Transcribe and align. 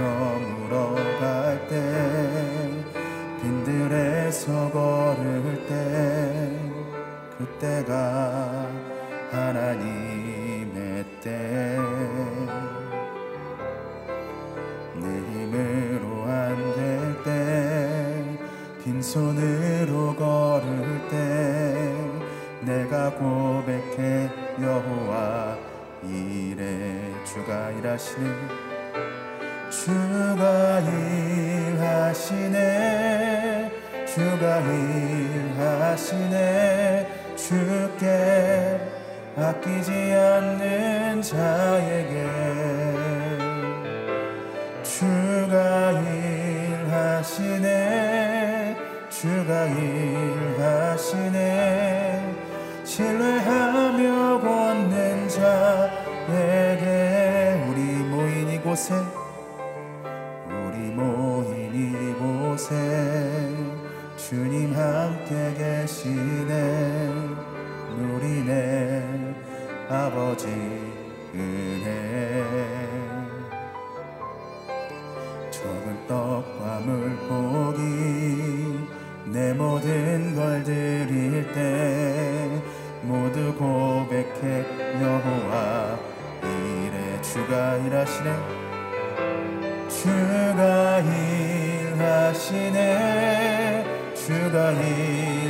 저물어 0.00 0.94
갈 1.20 1.68
때 1.68 1.74
빈들에서 3.42 4.70
걸을 4.70 5.66
때 5.68 5.72
그때가 7.36 8.66
하나님의 9.30 11.04
때. 11.22 11.78
내 14.94 15.04
힘으로 15.06 16.24
안 16.24 16.56
될 16.74 17.22
때 17.24 17.28
빈손으로 18.82 20.16
걸을 20.16 21.08
때 21.10 21.14
내가 22.62 23.10
고백해 23.16 24.30
여호와 24.62 25.58
이래 26.04 27.12
주가 27.26 27.70
일하시네 27.72 28.69
주가 29.70 30.80
일하시네 30.80 32.60
주가 34.04 34.58
일하시네. 34.60 36.30
주께 37.36 38.80
아끼지 39.36 39.92
않는 40.12 41.22
자에게 41.22 42.26
주가 44.82 45.92
일하시네 46.72 47.66
주가 49.08 49.66
일하시네. 49.66 51.30
신뢰하며 52.84 54.40
걷는 54.40 55.28
자에게 55.28 56.84
우리 57.68 57.80
모인 58.02 58.50
이곳에 58.50 58.94
계시네 66.00 67.10
누리네 67.98 69.34
아버지 69.90 70.46
은혜. 71.34 72.42
적은 75.50 76.06
떡과 76.08 76.80
물고기 76.86 77.80
내 79.26 79.52
모든 79.52 80.34
걸 80.34 80.64
드릴 80.64 81.52
때 81.52 82.48
모두 83.02 83.54
고백해 83.54 84.64
여호와 85.02 85.98
이래 86.42 87.20
주가 87.20 87.76
일하시네. 87.76 88.32
주가 89.88 91.00
일하시네. 91.90 92.70
주가 94.14 94.70
일 94.72 95.49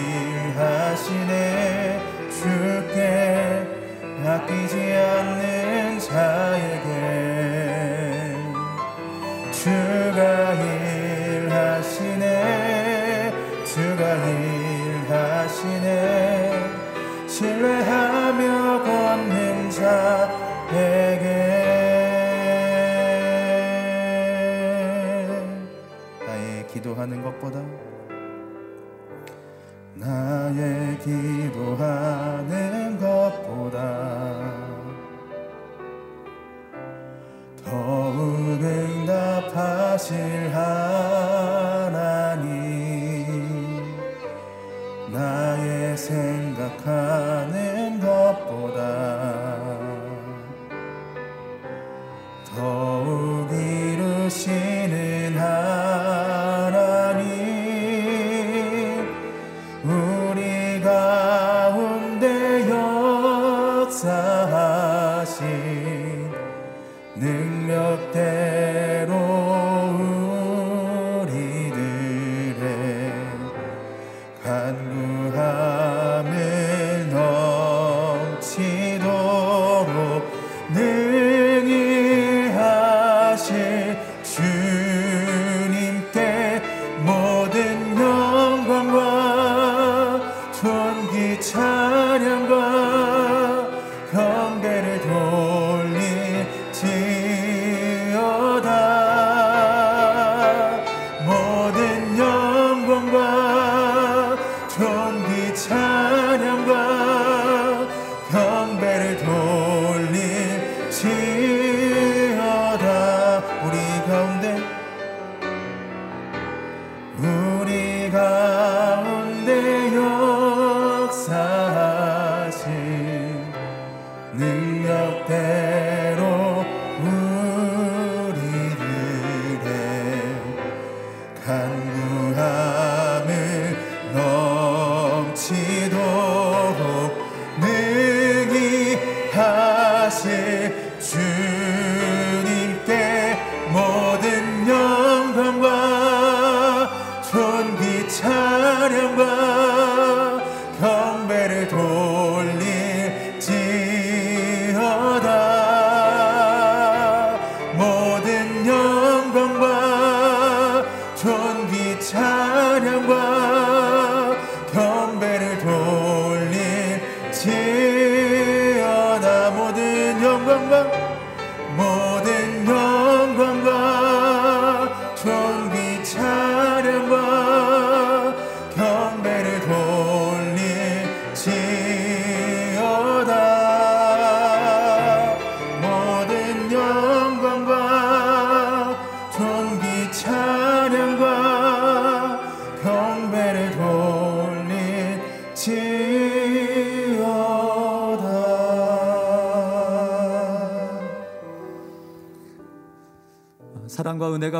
하시네 1.01 1.99
주께 2.29 3.65
아끼지 4.23 4.75
않는 4.93 5.97
자에게 5.97 6.89
주가 9.51 10.53
일하시네 10.53 12.21
주가 13.65 14.03
일하시네. 15.07 15.89
신뢰하며 17.27 18.83
걷는 18.83 19.71
자에게 19.71 21.25
기도하는 26.71 27.21
것보다 27.23 27.59
나의 30.01 30.97
기도하 30.97 32.40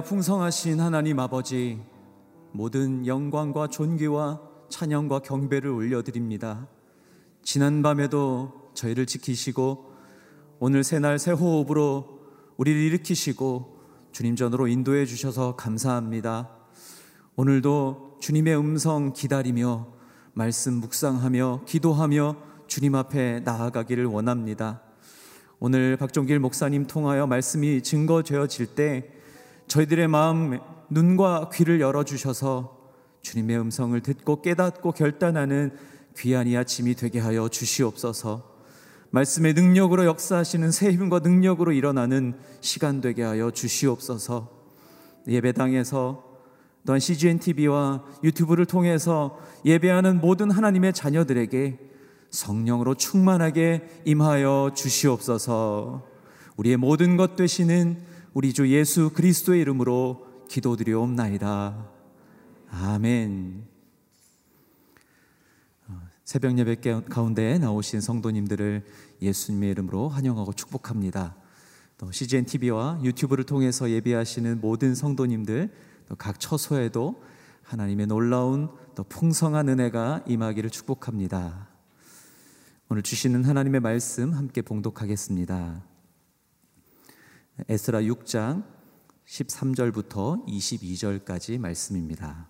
풍성하신 0.04 0.80
하나님 0.80 1.20
아버지, 1.20 1.80
모든 2.52 3.06
영광과 3.06 3.68
존귀와 3.68 4.42
찬양과 4.70 5.20
경배를 5.20 5.70
올려드립니다. 5.70 6.68
지난 7.44 7.82
밤에도 7.82 8.72
저희를 8.74 9.06
지키시고 9.06 9.92
오늘 10.60 10.84
새날 10.84 11.20
새 11.20 11.32
호흡으로 11.32 12.20
우리를 12.58 12.80
일으키시고 12.80 13.80
주님 14.12 14.36
전으로 14.36 14.68
인도해 14.68 15.06
주셔서 15.06 15.56
감사합니다. 15.56 16.50
오늘도 17.36 18.18
주님의 18.22 18.58
음성 18.58 19.14
기다리며 19.14 19.88
말씀 20.34 20.74
묵상하며 20.76 21.62
기도하며 21.66 22.36
주님 22.68 22.96
앞에 22.96 23.42
나아가기를 23.44 24.06
원합니다. 24.06 24.82
오늘 25.60 25.98
박종길 25.98 26.40
목사님 26.40 26.88
통하여 26.88 27.28
말씀이 27.28 27.82
증거되어질 27.82 28.68
때 28.68 29.21
저희들의 29.72 30.10
마음 30.10 30.60
눈과 30.90 31.50
귀를 31.54 31.80
열어 31.80 32.04
주셔서 32.04 32.78
주님의 33.22 33.58
음성을 33.58 33.98
듣고 34.02 34.42
깨닫고 34.42 34.92
결단하는 34.92 35.72
귀한 36.18 36.46
이 36.48 36.58
아침이 36.58 36.94
되게 36.94 37.22
하여 37.22 37.48
주시옵소서. 37.48 38.52
말씀의 39.12 39.54
능력으로 39.54 40.04
역사하시는 40.04 40.72
새 40.72 40.92
힘과 40.92 41.20
능력으로 41.20 41.72
일어나는 41.72 42.34
시간 42.60 43.00
되게 43.00 43.24
하여 43.24 43.50
주시옵소서. 43.50 44.52
예배당에서 45.30 46.22
또한 46.86 47.00
CGN 47.00 47.40
TV와 47.40 48.04
유튜브를 48.26 48.66
통해서 48.66 49.40
예배하는 49.64 50.20
모든 50.20 50.52
하나님의 50.52 50.92
자녀들에게 50.92 51.80
성령으로 52.30 52.96
충만하게 52.96 54.02
임하여 54.04 54.72
주시옵소서. 54.76 56.06
우리의 56.58 56.76
모든 56.76 57.16
것 57.16 57.38
되시는 57.38 58.11
우리 58.34 58.54
주 58.54 58.70
예수 58.70 59.10
그리스도의 59.10 59.60
이름으로 59.60 60.46
기도드리옵나이다. 60.48 61.86
아멘. 62.70 63.66
새벽 66.24 66.58
예배 66.58 66.78
가운데 67.10 67.58
나오신 67.58 68.00
성도님들을 68.00 68.86
예수님의 69.22 69.72
이름으로 69.72 70.08
환영하고 70.08 70.54
축복합니다. 70.54 71.36
또 71.98 72.10
CGN 72.10 72.46
TV와 72.46 73.02
유튜브를 73.04 73.44
통해서 73.44 73.90
예배하시는 73.90 74.62
모든 74.62 74.96
성도님들, 74.96 75.70
각 76.18 76.40
처소에도 76.40 77.22
하나님의 77.64 78.08
놀라운 78.08 78.70
또 78.96 79.04
풍성한 79.04 79.68
은혜가 79.68 80.24
임하기를 80.26 80.70
축복합니다. 80.70 81.68
오늘 82.88 83.04
주시는 83.04 83.44
하나님의 83.44 83.82
말씀 83.82 84.34
함께 84.34 84.62
봉독하겠습니다. 84.62 85.91
에스라 87.68 88.00
6장 88.02 88.64
13절부터 89.26 90.46
22절까지 90.48 91.60
말씀입니다. 91.60 92.48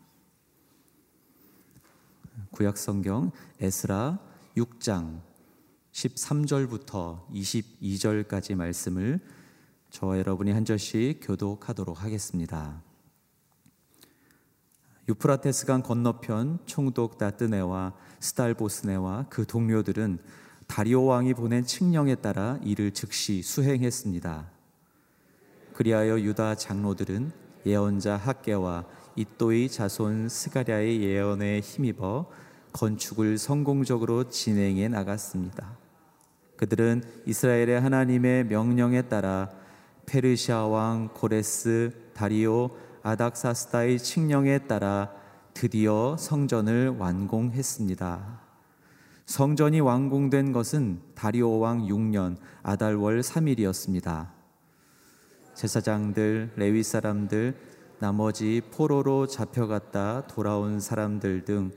구약 2.52 2.78
성경 2.78 3.32
에스라 3.60 4.20
6장 4.56 5.22
13절부터 5.92 7.28
22절까지 7.30 8.56
말씀을 8.56 9.20
저와 9.90 10.18
여러분이 10.18 10.52
한 10.52 10.64
절씩 10.64 11.20
교독하도록 11.22 12.02
하겠습니다. 12.02 12.82
유프라테스강 15.10 15.84
건너편 15.84 16.60
총독 16.66 17.18
다뜨네와 17.18 17.94
스탈보스네와 18.22 19.26
그 19.30 19.46
동료들은 19.46 20.20
다리오 20.68 21.04
왕이 21.04 21.34
보낸 21.34 21.66
칙령에 21.66 22.16
따라 22.16 22.58
이를 22.64 22.92
즉시 22.92 23.42
수행했습니다. 23.42 24.61
그리하여 25.74 26.20
유다 26.20 26.56
장로들은 26.56 27.32
예언자 27.66 28.18
학계와 28.18 28.86
이또의 29.16 29.70
자손 29.70 30.30
스가랴의 30.30 31.02
예언에 31.04 31.60
힘입어 31.60 32.30
건축을 32.74 33.38
성공적으로 33.38 34.30
진행해 34.30 34.88
나갔습니다. 34.88 35.78
그들은 36.58 37.04
이스라엘의 37.26 37.82
하나님의 37.82 38.46
명령에 38.46 39.04
따라 39.04 39.50
페르시아 40.06 40.66
왕 40.68 41.10
고레스 41.14 41.92
다리오 42.14 42.70
아닥사스다의 43.04 44.00
칙령에 44.00 44.60
따라 44.68 45.12
드디어 45.54 46.16
성전을 46.18 46.90
완공했습니다. 46.98 48.42
성전이 49.26 49.80
완공된 49.80 50.52
것은 50.52 51.02
다리오 51.16 51.60
왕 51.60 51.88
6년 51.88 52.38
아달월 52.64 53.22
3일이었습니다. 53.22 54.41
제사장들, 55.54 56.52
레위 56.56 56.84
사람들, 56.84 57.56
나머지 58.00 58.62
포로로 58.72 59.28
잡혀갔다 59.28 60.28
돌아온 60.28 60.80
사람들 60.80 61.46
등 61.46 61.72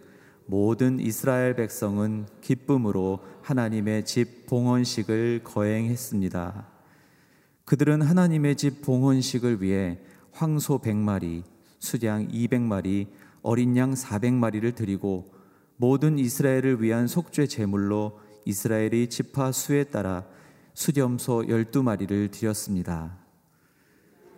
모든 0.46 0.98
이스라엘 1.00 1.54
백성은 1.54 2.26
기쁨으로 2.40 3.20
하나님의 3.42 4.04
집 4.04 4.46
봉헌식을 4.46 5.42
거행했습니다. 5.44 6.68
그들은 7.64 8.02
하나님의 8.02 8.56
집 8.56 8.82
봉헌식을 8.82 9.62
위해 9.62 9.98
황소 10.32 10.80
100마리, 10.80 11.42
수량 11.78 12.28
200마리, 12.28 13.08
어린 13.42 13.76
양 13.76 13.92
400마리를 13.92 14.74
드리고 14.74 15.32
모든 15.76 16.18
이스라엘을 16.18 16.82
위한 16.82 17.06
속죄 17.06 17.46
제물로 17.46 18.18
이스라엘의 18.44 19.08
지파 19.08 19.52
수에 19.52 19.84
따라 19.84 20.24
수렴소 20.74 21.44
12마리를 21.48 22.30
드렸습니다. 22.30 23.23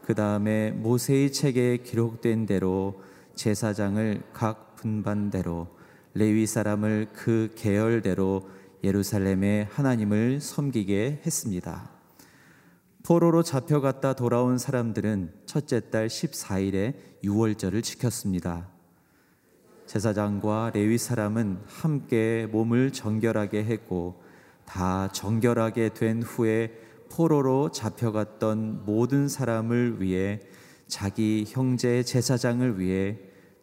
그 0.07 0.15
다음에 0.15 0.71
모세의 0.71 1.33
책에 1.33 1.79
기록된 1.79 2.47
대로 2.47 3.03
제사장을 3.35 4.23
각 4.33 4.77
분반대로 4.77 5.67
레위 6.15 6.47
사람을 6.47 7.09
그 7.13 7.51
계열대로 7.57 8.49
예루살렘에 8.85 9.67
하나님을 9.69 10.41
섬기게 10.41 11.23
했습니다. 11.27 11.91
포로로 13.03 13.43
잡혀갔다 13.43 14.13
돌아온 14.13 14.59
사람들은 14.59 15.33
첫째 15.45 15.91
달 15.91 16.07
14일에 16.07 16.95
유월절을 17.25 17.83
지켰습니다. 17.83 18.69
제사장과 19.87 20.71
레위 20.73 20.99
사람은 20.99 21.63
함께 21.67 22.47
몸을 22.53 22.93
정결하게 22.93 23.65
했고 23.65 24.23
다 24.67 25.09
정결하게 25.11 25.95
된 25.95 26.23
후에 26.23 26.86
포로로 27.11 27.71
잡혀갔던 27.71 28.85
모든 28.85 29.29
사람을 29.29 30.01
위해 30.01 30.41
자기 30.87 31.45
형제 31.47 32.03
제사장을 32.03 32.79
위해 32.79 33.19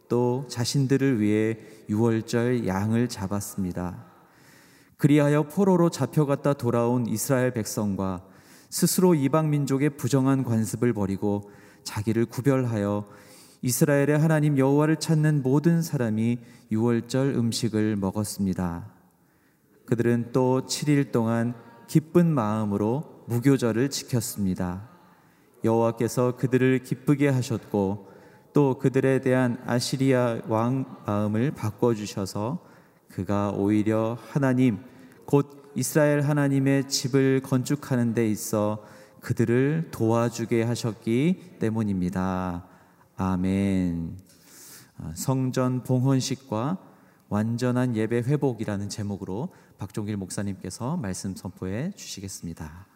또 0.08 0.46
자신들을 0.48 1.20
위해 1.20 1.58
유월절 1.88 2.66
양을 2.66 3.08
잡았습니다. 3.08 4.04
그리하여 4.96 5.44
포로로 5.44 5.90
잡혀갔다 5.90 6.54
돌아온 6.54 7.06
이스라엘 7.06 7.52
백성과 7.52 8.24
스스로 8.70 9.14
이방 9.14 9.50
민족의 9.50 9.90
부정한 9.90 10.44
관습을 10.44 10.92
버리고 10.92 11.50
자기를 11.84 12.26
구별하여 12.26 13.06
이스라엘의 13.62 14.18
하나님 14.18 14.58
여호와를 14.58 14.96
찾는 14.96 15.42
모든 15.42 15.80
사람이 15.80 16.38
유월절 16.70 17.34
음식을 17.34 17.96
먹었습니다. 17.96 18.90
그들은 19.86 20.30
또 20.32 20.66
7일 20.66 21.12
동안 21.12 21.54
기쁜 21.86 22.26
마음으로 22.26 23.13
무교절을 23.26 23.90
지켰습니다. 23.90 24.88
여호와께서 25.64 26.36
그들을 26.36 26.82
기쁘게 26.82 27.28
하셨고 27.28 28.12
또 28.52 28.78
그들에 28.78 29.20
대한 29.20 29.60
아시리아 29.66 30.40
왕 30.46 30.84
마음을 31.06 31.50
바꿔 31.50 31.94
주셔서 31.94 32.64
그가 33.08 33.50
오히려 33.50 34.18
하나님 34.30 34.78
곧 35.24 35.72
이스라엘 35.74 36.20
하나님의 36.20 36.88
집을 36.88 37.40
건축하는 37.42 38.14
데 38.14 38.28
있어 38.28 38.84
그들을 39.20 39.88
도와주게 39.90 40.62
하셨기 40.62 41.56
때문입니다. 41.58 42.66
아멘. 43.16 44.18
아, 44.98 45.12
성전 45.16 45.82
봉헌식과 45.82 46.78
완전한 47.28 47.96
예배 47.96 48.18
회복이라는 48.18 48.88
제목으로 48.88 49.48
박종길 49.78 50.16
목사님께서 50.16 50.96
말씀 50.96 51.34
선포해 51.34 51.92
주시겠습니다. 51.96 52.93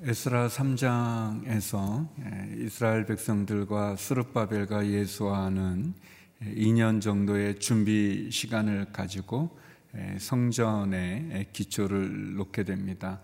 에스라 0.00 0.46
3장에서 0.46 2.06
예, 2.20 2.64
이스라엘 2.64 3.04
백성들과 3.04 3.96
스룹바벨과 3.96 4.86
예수와는 4.86 5.92
2년 6.40 7.00
정도의 7.00 7.58
준비 7.58 8.30
시간을 8.30 8.92
가지고 8.92 9.58
예, 9.96 10.16
성전에 10.20 11.48
기초를 11.52 12.36
놓게 12.36 12.62
됩니다. 12.62 13.20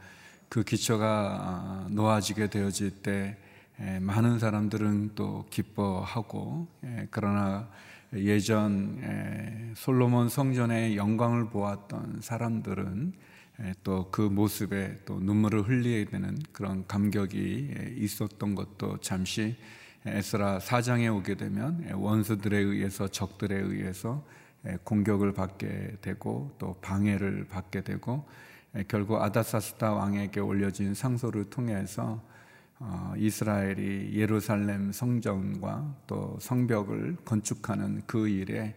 그 0.49 0.64
기초가 0.64 1.07
아, 1.07 1.88
놓아지게 1.90 2.50
되어질 2.50 3.02
때 3.02 3.37
예, 3.81 4.00
많은 4.00 4.40
사람들은 4.40 5.12
또 5.14 5.47
기뻐하고 5.50 6.66
그러나 7.11 7.69
예전 8.14 9.73
솔로몬 9.76 10.28
성전의 10.28 10.97
영광을 10.97 11.50
보았던 11.50 12.21
사람들은 12.21 13.12
또 13.82 14.08
그 14.11 14.23
모습에 14.23 15.00
또 15.04 15.20
눈물을 15.20 15.62
흘리게 15.62 16.11
되는 16.11 16.37
그런 16.52 16.87
감격이 16.87 17.94
있었던 17.96 18.54
것도 18.54 18.99
잠시 19.00 19.56
에스라 20.06 20.61
사장에 20.61 21.08
오게 21.08 21.37
되면 21.37 21.88
원수들에 21.92 22.58
의해서 22.58 23.08
적들에 23.08 23.56
의해서 23.56 24.25
공격을 24.84 25.32
받게 25.32 25.99
되고 26.00 26.54
또 26.58 26.75
방해를 26.80 27.46
받게 27.49 27.82
되고 27.82 28.26
결국 28.88 29.23
아다사스다 29.23 29.92
왕에게 29.92 30.40
올려진 30.40 30.94
상소를 30.94 31.44
통해서 31.44 32.20
어, 32.80 33.14
이스라엘이 33.16 34.11
예루살렘 34.14 34.90
성전과 34.90 35.94
또 36.06 36.37
성벽을 36.40 37.16
건축하는 37.25 38.02
그 38.06 38.28
일에 38.28 38.75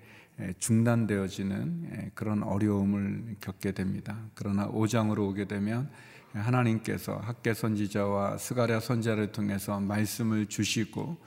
중단되어지는 0.60 2.12
그런 2.14 2.44
어려움을 2.44 3.38
겪게 3.42 3.72
됩니다. 3.72 4.18
그러나 4.36 4.68
5장으로 4.68 5.20
오게 5.30 5.46
되면 5.46 5.90
하나님께서 6.34 7.18
학계 7.18 7.54
선지자와 7.54 8.38
스가랴 8.38 8.80
선자를 8.80 9.32
통해서 9.32 9.80
말씀을 9.80 10.46
주시고 10.46 11.18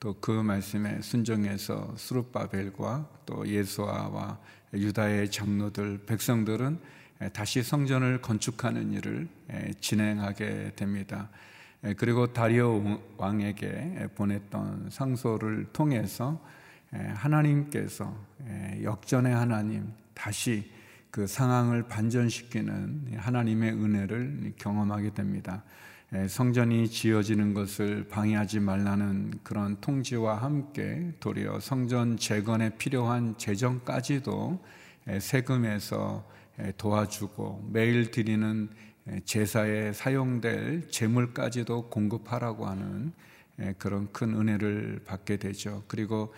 또 0.00 0.14
그 0.18 0.30
말씀에 0.30 1.02
순종해서 1.02 1.94
수르바벨과 1.96 3.06
또 3.26 3.46
예수아와 3.46 4.38
유다의 4.72 5.30
장로들 5.30 6.06
백성들은 6.06 6.78
다시 7.34 7.62
성전을 7.62 8.22
건축하는 8.22 8.92
일을 8.94 9.28
진행하게 9.80 10.72
됩니다. 10.74 11.28
그리고 11.98 12.32
다리오 12.32 12.98
왕에게 13.18 14.08
보냈던 14.14 14.88
상소를 14.90 15.66
통해서 15.74 16.42
하나님께서 16.92 18.14
역전의 18.82 19.34
하나님 19.34 19.92
다시 20.14 20.70
그 21.10 21.26
상황을 21.26 21.84
반전시키는 21.84 23.14
하나님의 23.16 23.72
은혜를 23.72 24.52
경험하게 24.56 25.14
됩니다. 25.14 25.62
성전이 26.28 26.88
지어지는 26.88 27.54
것을 27.54 28.08
방해하지 28.08 28.60
말라는 28.60 29.38
그런 29.44 29.80
통지와 29.80 30.42
함께 30.42 31.12
도리어 31.20 31.60
성전 31.60 32.16
재건에 32.16 32.70
필요한 32.76 33.38
재정까지도 33.38 34.64
세금에서 35.20 36.28
도와주고 36.76 37.70
매일 37.72 38.10
드리는 38.10 38.68
제사에 39.24 39.92
사용될 39.92 40.88
재물까지도 40.90 41.88
공급하라고 41.90 42.66
하는 42.66 43.12
그런 43.78 44.10
큰 44.12 44.34
은혜를 44.34 45.02
받게 45.06 45.36
되죠. 45.36 45.84
그리고 45.86 46.34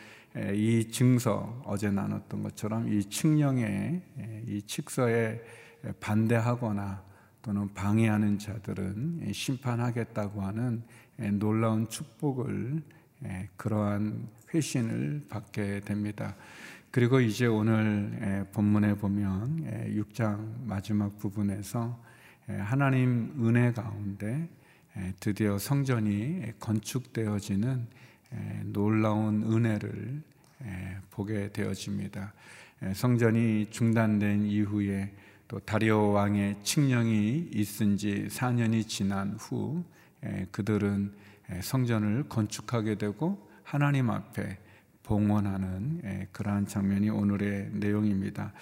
이 0.54 0.88
증서 0.90 1.62
어제 1.66 1.90
나눴던 1.90 2.42
것처럼 2.42 2.92
이 2.92 3.04
칙령의 3.04 4.02
이 4.46 4.62
칙서에 4.62 5.42
반대하거나 6.00 7.02
또는 7.42 7.74
방해하는 7.74 8.38
자들은 8.38 9.32
심판하겠다고 9.32 10.42
하는 10.42 10.82
놀라운 11.38 11.88
축복을 11.88 12.82
그러한 13.56 14.28
회신을 14.54 15.26
받게 15.28 15.80
됩니다. 15.80 16.36
그리고 16.90 17.20
이제 17.20 17.46
오늘 17.46 18.46
본문에 18.52 18.94
보면 18.94 19.92
6장 19.94 20.66
마지막 20.66 21.18
부분에서 21.18 21.98
하나님 22.46 23.34
은혜 23.40 23.72
가운데 23.72 24.48
드디어 25.20 25.58
성전이 25.58 26.52
건축되어지는 26.58 27.86
놀라운 28.64 29.42
은혜를 29.42 30.22
보게 31.10 31.50
되어집니다. 31.52 32.32
성전이 32.94 33.66
중단된 33.70 34.46
이후에 34.46 35.14
또 35.48 35.58
다리오 35.60 36.12
왕의 36.12 36.56
칙령이 36.62 37.50
있은 37.52 37.96
지 37.96 38.26
4년이 38.28 38.88
지난 38.88 39.34
후 39.38 39.84
그들은 40.50 41.12
성전을 41.60 42.28
건축하게 42.28 42.94
되고 42.96 43.50
하나님 43.62 44.10
앞에 44.10 44.58
봉헌하는 45.02 46.28
그러한 46.32 46.66
장면이 46.66 47.10
오늘의 47.10 47.70
내용입니다. 47.72 48.52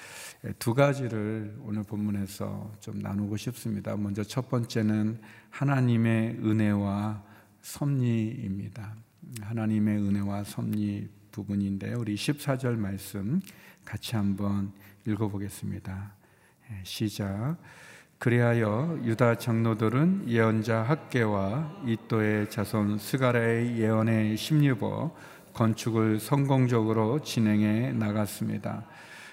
두 0.59 0.75
가지를 0.75 1.57
오늘 1.61 1.85
본문에서 1.85 2.73
좀 2.81 2.99
나누고 2.99 3.37
싶습니다. 3.37 3.95
먼저 3.97 4.25
첫 4.25 4.49
번째는 4.49 5.21
하나님의 5.51 6.39
은혜와 6.43 7.23
섭리입니다. 7.61 8.97
하나님의 9.41 9.99
은혜와 9.99 10.45
섭리 10.45 11.09
부분인데 11.31 11.95
우리 11.95 12.15
14절 12.17 12.77
말씀 12.77 13.41
같이 13.85 14.17
한번 14.17 14.73
읽어보겠습니다. 15.07 16.15
시작. 16.83 17.57
그리하여 18.19 19.01
유다 19.05 19.37
장로들은 19.37 20.29
예언자 20.29 20.83
학계와 20.83 21.85
이또의 21.87 22.51
자손 22.51 22.99
스가랴의 22.99 23.79
예언에 23.79 24.37
심입어 24.37 25.15
건축을 25.55 26.21
성공적으로 26.21 27.21
진행해 27.21 27.93
나갔습니다. 27.93 28.85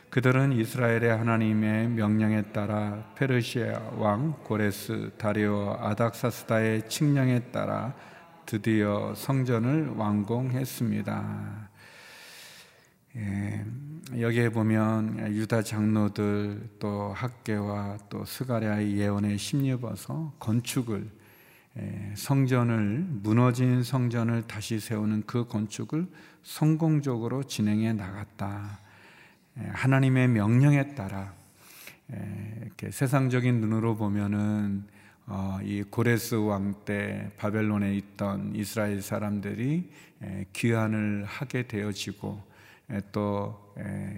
그들은 0.09 0.53
이스라엘의 0.53 1.09
하나님의 1.17 1.89
명령에 1.89 2.43
따라 2.53 3.03
페르시아 3.15 3.91
왕 3.97 4.33
고레스 4.43 5.11
다리오 5.17 5.75
아닥사스다의 5.79 6.87
칙령에 6.87 7.51
따라 7.51 7.93
드디어 8.47 9.13
성전을 9.13 9.89
완공했습니다. 9.97 11.69
예, 13.17 13.65
여기에 14.17 14.49
보면 14.51 15.35
유다 15.35 15.63
장로들 15.63 16.69
또 16.79 17.11
학계와 17.13 17.97
또 18.09 18.23
스가랴의 18.23 18.97
예언에 18.97 19.35
심입어서 19.35 20.33
건축을 20.39 21.09
예, 21.77 22.13
성전을 22.15 23.05
무너진 23.21 23.83
성전을 23.83 24.43
다시 24.47 24.79
세우는 24.79 25.23
그 25.27 25.45
건축을 25.45 26.07
성공적으로 26.43 27.43
진행해 27.43 27.91
나갔다. 27.91 28.79
예, 29.59 29.67
하나님의 29.73 30.29
명령에 30.29 30.95
따라 30.95 31.33
예, 32.13 32.59
이렇게 32.61 32.91
세상적인 32.91 33.59
눈으로 33.59 33.97
보면은 33.97 34.87
어, 35.27 35.59
이 35.61 35.83
고레스 35.83 36.35
왕 36.35 36.73
때 36.85 37.29
바벨론에 37.37 37.95
있던 37.95 38.55
이스라엘 38.55 39.01
사람들이 39.01 39.91
귀환을 40.53 41.25
하게 41.25 41.67
되어지고 41.67 42.41
또 43.11 43.67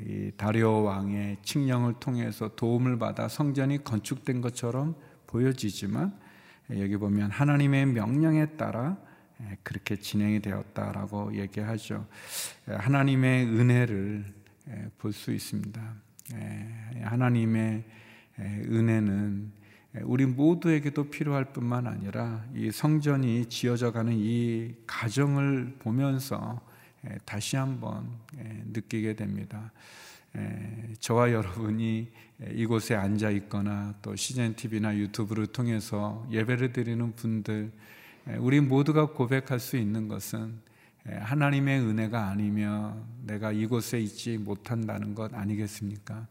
이 0.08 0.32
다리오 0.38 0.84
왕의 0.84 1.38
칙령을 1.44 1.96
통해서 2.00 2.56
도움을 2.56 2.98
받아 2.98 3.28
성전이 3.28 3.84
건축된 3.84 4.40
것처럼 4.40 4.96
보여지지만 5.28 6.18
여기 6.78 6.96
보면 6.96 7.30
하나님의 7.32 7.88
명령에 7.88 8.46
따라 8.56 8.98
그렇게 9.64 9.98
진행이 9.98 10.40
되었다라고 10.40 11.36
얘기하죠. 11.36 12.08
하나님의 12.68 13.48
은혜를 13.48 14.26
볼 14.98 15.12
수 15.12 15.32
있습니다. 15.34 15.94
하나님의 17.02 17.84
은혜는 18.40 19.52
우리 20.04 20.26
모두에게도 20.26 21.10
필요할 21.10 21.46
뿐만 21.46 21.88
아니라 21.88 22.46
이 22.54 22.72
성전이 22.72 23.48
지어져 23.48 23.92
가는 23.92 24.14
이 24.16 24.76
가정을 24.86 25.78
보면서 25.80 26.62
다시 27.26 27.56
한번 27.56 28.08
느끼게 28.72 29.16
됩니다. 29.16 29.72
저와 31.00 31.32
여러분이 31.32 32.08
이곳에 32.52 32.94
앉아 32.94 33.32
있거나 33.32 33.96
또 34.04 34.16
시즌 34.16 34.56
TV나 34.56 34.96
유튜브를 34.96 35.48
통해서 35.48 36.28
예배를 36.30 36.72
드리는 36.72 37.12
분들, 37.14 37.72
우리 38.38 38.60
모두가 38.60 39.08
고백할 39.08 39.60
수 39.60 39.76
있는 39.76 40.08
것은 40.08 40.60
하나님의 41.08 41.80
은혜가 41.80 42.28
아니면 42.28 43.06
내가 43.26 43.52
이곳에 43.52 44.00
있지 44.00 44.38
못한다는 44.38 45.16
것 45.16 45.34
아니겠습니까? 45.34 46.28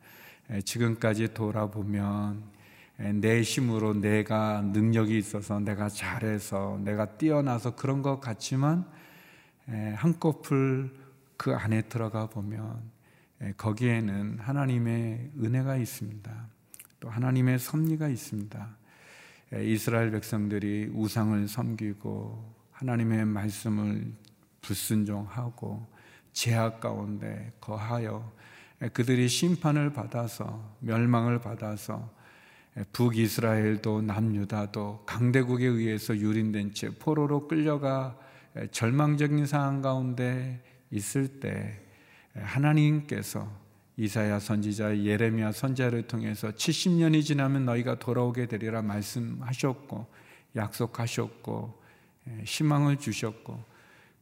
지금까지 0.64 1.34
돌아보면 1.34 2.56
내 2.98 3.42
힘으로 3.42 3.94
내가 3.94 4.60
능력이 4.60 5.16
있어서 5.16 5.60
내가 5.60 5.88
잘해서 5.88 6.80
내가 6.82 7.16
뛰어나서 7.16 7.76
그런 7.76 8.02
것 8.02 8.20
같지만 8.20 8.86
한꺼풀 9.96 10.90
그 11.36 11.54
안에 11.54 11.82
들어가 11.82 12.26
보면 12.26 12.82
예, 13.42 13.54
거기에는 13.56 14.38
하나님의 14.40 15.30
은혜가 15.40 15.76
있습니다. 15.76 16.48
또 16.98 17.08
하나님의 17.08 17.60
섭리가 17.60 18.08
있습니다. 18.08 18.76
예, 19.54 19.64
이스라엘 19.64 20.10
백성들이 20.10 20.90
우상을 20.92 21.46
섬기고 21.46 22.54
하나님의 22.72 23.24
말씀을 23.26 24.12
불순종하고 24.60 25.86
제약 26.32 26.80
가운데 26.80 27.52
거하여 27.60 28.30
예, 28.82 28.88
그들이 28.88 29.28
심판을 29.28 29.92
받아서 29.92 30.76
멸망을 30.80 31.40
받아서 31.40 32.10
북이스라엘도 32.92 34.02
남유다도 34.02 35.04
강대국에 35.06 35.66
의해서 35.66 36.16
유린된 36.16 36.74
채 36.74 36.90
포로로 36.90 37.48
끌려가 37.48 38.18
절망적인 38.70 39.46
상황 39.46 39.82
가운데 39.82 40.62
있을 40.90 41.40
때 41.40 41.80
하나님께서 42.34 43.50
이사야 43.96 44.38
선지자 44.38 44.98
예레미야 44.98 45.50
선자를 45.50 46.06
통해서 46.06 46.52
70년이 46.52 47.24
지나면 47.24 47.64
너희가 47.64 47.98
돌아오게 47.98 48.46
되리라 48.46 48.80
말씀하셨고 48.82 50.06
약속하셨고 50.54 51.82
예, 52.28 52.42
희망을 52.44 52.98
주셨고 52.98 53.62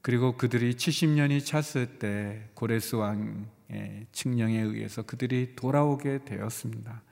그리고 0.00 0.36
그들이 0.36 0.75
70년이 0.75 1.44
찼을 1.44 1.98
때 1.98 2.48
고레스 2.54 2.96
왕의 2.96 4.06
칙령에 4.12 4.60
의해서 4.60 5.02
그들이 5.02 5.54
돌아오게 5.56 6.25
되었습니다. 6.25 7.02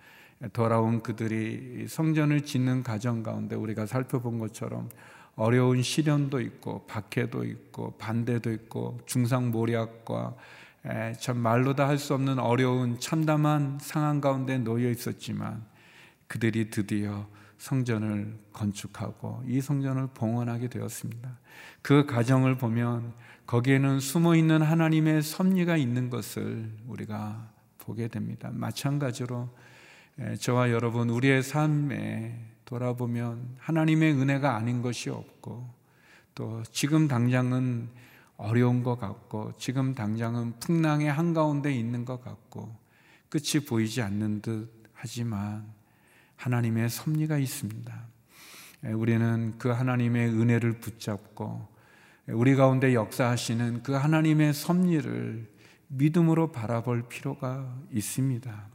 돌아온 0.53 1.03
그들이 1.03 1.87
성전을 1.89 2.43
짓는 2.43 2.83
과정 2.83 3.23
가운데 3.23 3.57
우리가 3.57 3.87
살펴본 3.87 4.39
것처럼 4.39 4.89
어려운 5.37 5.83
시련도 5.83 6.41
있고 6.41 6.87
박해도 6.87 7.45
있고 7.45 7.93
반대도 7.99 8.53
있고 8.53 9.01
중상모략과 9.07 10.37
참 11.19 11.39
말로 11.39 11.75
다 11.75 11.87
할 11.89 11.99
수 11.99 12.15
없는 12.15 12.39
어려운 12.39 13.01
참담한 13.01 13.79
상황 13.81 14.21
가운데 14.21 14.59
놓여 14.59 14.91
있었지만 14.91 15.65
그들이 16.29 16.71
드디어 16.71 17.27
성전을 17.59 18.37
건축하고 18.53 19.43
이 19.47 19.61
성전을 19.61 20.09
봉헌하게 20.15 20.69
되었습니다. 20.69 21.39
그 21.81 22.05
과정을 22.05 22.59
보면 22.59 23.15
거기에는 23.47 24.01
숨어 24.01 24.37
있는 24.37 24.61
하나님의 24.63 25.23
섭리가 25.23 25.77
있는 25.77 26.11
것을 26.11 26.71
우리가 26.87 27.51
보게 27.79 28.09
됩니다. 28.09 28.51
마찬가지로 28.53 29.49
저와 30.39 30.71
여러분 30.71 31.11
우리의 31.11 31.43
삶에 31.43 32.39
돌아보면 32.65 33.57
하나님의 33.59 34.13
은혜가 34.13 34.55
아닌 34.55 34.81
것이 34.81 35.11
없고 35.11 35.69
또 36.37 36.63
지금 36.71 37.09
당장은 37.09 37.89
어려운 38.37 38.85
것 38.85 38.97
같고 38.99 39.53
지금 39.59 39.95
당장은 39.95 40.61
풍랑의 40.61 41.11
한가운데 41.11 41.73
있는 41.75 42.05
것 42.05 42.23
같고 42.23 42.77
끝이 43.29 43.65
보이지 43.65 44.03
않는 44.03 44.41
듯 44.41 44.71
하지만 44.93 45.67
하나님의 46.37 46.91
섭리가 46.91 47.39
있습니다. 47.39 48.07
우리는 48.95 49.55
그 49.59 49.69
하나님의 49.69 50.29
은혜를 50.29 50.79
붙잡고 50.79 51.67
우리 52.29 52.55
가운데 52.55 52.95
역사하시는 52.95 53.83
그 53.83 53.93
하나님의 53.93 54.55
섭리를 54.55 55.53
믿음으로 55.89 56.53
바라볼 56.53 57.09
필요가 57.09 57.77
있습니다. 57.91 58.74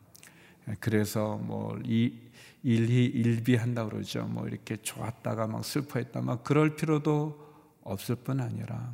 그래서 0.80 1.38
뭐 1.38 1.80
이 1.86 2.30
일희 2.64 3.06
일비한다 3.06 3.86
그러죠. 3.86 4.26
뭐 4.26 4.48
이렇게 4.48 4.78
좋았다가 4.78 5.48
막 5.48 5.64
슬퍼했다 5.64 6.22
막 6.22 6.44
그럴 6.44 6.76
필요도 6.76 7.48
없을 7.84 8.16
뿐 8.16 8.42
아니라 8.42 8.94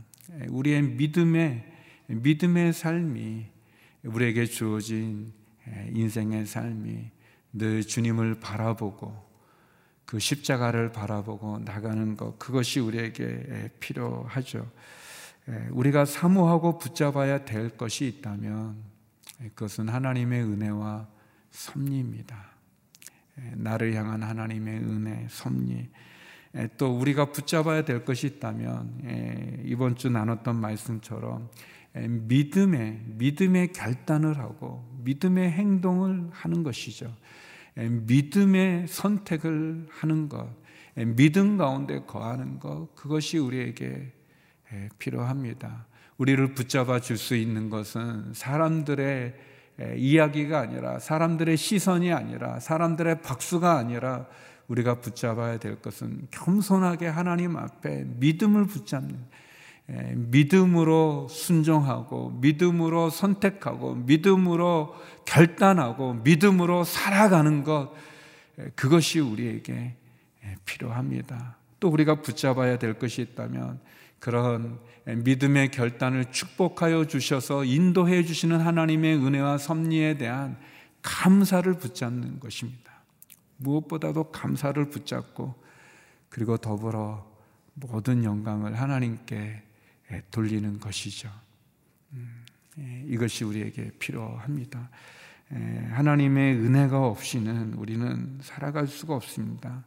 우리의 0.50 0.84
믿음의 0.84 1.74
믿음의 2.08 2.74
삶이 2.74 3.48
우리에게 4.04 4.46
주어진 4.46 5.34
인생의 5.94 6.46
삶이 6.46 7.10
늘 7.54 7.82
주님을 7.82 8.40
바라보고 8.40 9.26
그 10.06 10.20
십자가를 10.20 10.92
바라보고 10.92 11.60
나가는 11.60 12.16
것 12.16 12.38
그것이 12.38 12.80
우리에게 12.80 13.72
필요하죠. 13.80 14.70
우리가 15.72 16.06
사모하고 16.06 16.78
붙잡아야 16.78 17.46
될 17.46 17.70
것이 17.70 18.06
있다면 18.08 18.78
그것은 19.56 19.90
하나님의 19.90 20.44
은혜와 20.44 21.08
섭리입니다. 21.56 22.52
나를 23.54 23.94
향한 23.96 24.24
하나님의 24.24 24.80
은혜, 24.80 25.26
섭리. 25.30 25.90
또 26.78 26.98
우리가 26.98 27.32
붙잡아야 27.32 27.84
될 27.84 28.06
것이 28.06 28.28
있다면 28.28 29.64
이번 29.66 29.96
주 29.96 30.10
나눴던 30.10 30.56
말씀처럼 30.56 31.50
믿음의 31.94 33.02
믿음의 33.06 33.74
결단을 33.74 34.38
하고 34.38 34.86
믿음의 35.04 35.52
행동을 35.52 36.30
하는 36.32 36.64
것이죠. 36.64 37.14
믿음의 37.76 38.88
선택을 38.88 39.88
하는 39.90 40.30
것, 40.30 40.50
믿음 40.96 41.58
가운데 41.58 42.02
거하는 42.06 42.60
것, 42.60 42.94
그것이 42.96 43.38
우리에게 43.38 44.14
필요합니다. 44.98 45.88
우리를 46.18 46.54
붙잡아 46.54 47.02
줄 47.02 47.18
수 47.18 47.36
있는 47.36 47.70
것은 47.70 48.34
사람들의 48.34 49.36
이야기가 49.98 50.60
아니라 50.60 51.00
사람들의 51.00 51.58
시선이 51.58 52.14
아니라 52.14 52.60
사람들의 52.60 53.22
박수가 53.22 53.78
아니라 53.78 54.26
우리가 54.68 55.02
붙잡아야 55.02 55.58
될 55.58 55.82
것은 55.82 56.28
겸손하게 56.32 57.08
하나님 57.08 57.58
앞에 57.58 58.06
믿음을 58.06 58.66
붙잡는 58.66 59.26
믿음으로 60.16 61.28
순종하고 61.30 62.32
믿음으로 62.42 63.10
선택하고 63.10 63.96
믿음으로 63.96 64.96
결단하고 65.26 66.14
믿음으로 66.16 66.84
살아가는 66.84 67.64
것 67.64 67.94
그것이 68.76 69.20
우리에게 69.20 69.96
필요합니다. 70.66 71.58
또 71.80 71.90
우리가 71.90 72.22
붙잡아야 72.22 72.80
될 72.80 72.98
것이 72.98 73.22
있다면 73.22 73.80
그런 74.20 74.80
믿음의 75.06 75.72
결단을 75.72 76.32
축복하여 76.32 77.06
주셔서 77.06 77.64
인도해 77.64 78.24
주시는 78.24 78.60
하나님의 78.60 79.18
은혜와 79.18 79.58
섭리에 79.58 80.18
대한 80.18 80.58
감사를 81.02 81.72
붙잡는 81.76 82.40
것입니다. 82.40 82.92
무엇보다도 83.58 84.32
감사를 84.32 84.90
붙잡고 84.90 85.56
그리고 86.30 86.58
더불어 86.58 87.26
모든 87.76 88.24
영광을 88.24 88.80
하나님께 88.80 89.62
돌리는 90.32 90.80
것이죠. 90.80 91.30
음, 92.14 92.44
예, 92.80 93.04
이것이 93.08 93.44
우리에게 93.44 93.92
필요합니다. 94.00 94.90
하나님의 95.92 96.56
은혜가 96.56 97.06
없이는 97.06 97.76
우리는 97.76 98.40
살아갈 98.42 98.88
수가 98.88 99.16
없습니다. 99.16 99.86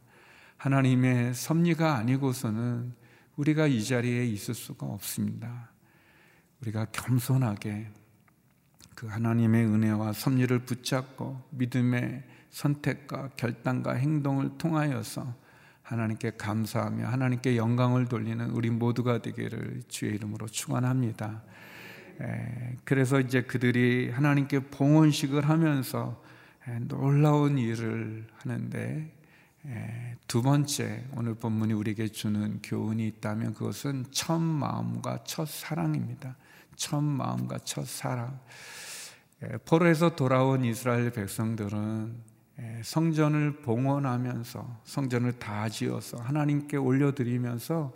하나님의 0.57 1.33
섭리가 1.33 1.95
아니고서는 1.95 2.93
우리가 3.39 3.67
이 3.67 3.81
자리에 3.81 4.25
있을 4.25 4.53
수가 4.53 4.85
없습니다. 4.85 5.71
우리가 6.59 6.87
겸손하게 6.91 7.87
그 8.95 9.07
하나님의 9.07 9.65
은혜와 9.65 10.11
섭리를 10.11 10.59
붙잡고 10.65 11.41
믿음의 11.51 12.25
선택과 12.49 13.29
결단과 13.37 13.93
행동을 13.93 14.57
통하여서 14.57 15.33
하나님께 15.83 16.31
감사하며 16.31 17.07
하나님께 17.07 17.55
영광을 17.55 18.07
돌리는 18.09 18.49
우리 18.49 18.69
모두가 18.71 19.21
되기를 19.21 19.83
주의 19.87 20.15
이름으로 20.15 20.49
축원합니다. 20.49 21.41
그래서 22.83 23.21
이제 23.21 23.41
그들이 23.43 24.09
하나님께 24.09 24.67
봉헌식을 24.67 25.47
하면서 25.47 26.21
놀라운 26.81 27.57
일을 27.57 28.27
하는데 28.39 29.18
두 30.27 30.41
번째 30.41 31.03
오늘 31.15 31.35
본문이 31.35 31.73
우리에게 31.73 32.07
주는 32.07 32.59
교훈이 32.61 33.05
있다면 33.07 33.53
그것은 33.53 34.05
첫 34.11 34.39
마음과 34.39 35.23
첫 35.25 35.47
사랑입니다. 35.47 36.35
첫 36.75 37.01
마음과 37.01 37.59
첫 37.65 37.85
사랑. 37.85 38.39
포로에서 39.65 40.15
돌아온 40.15 40.63
이스라엘 40.63 41.11
백성들은 41.11 42.29
성전을 42.83 43.61
봉헌하면서 43.61 44.81
성전을 44.85 45.39
다 45.39 45.67
지어서 45.69 46.17
하나님께 46.17 46.77
올려드리면서 46.77 47.93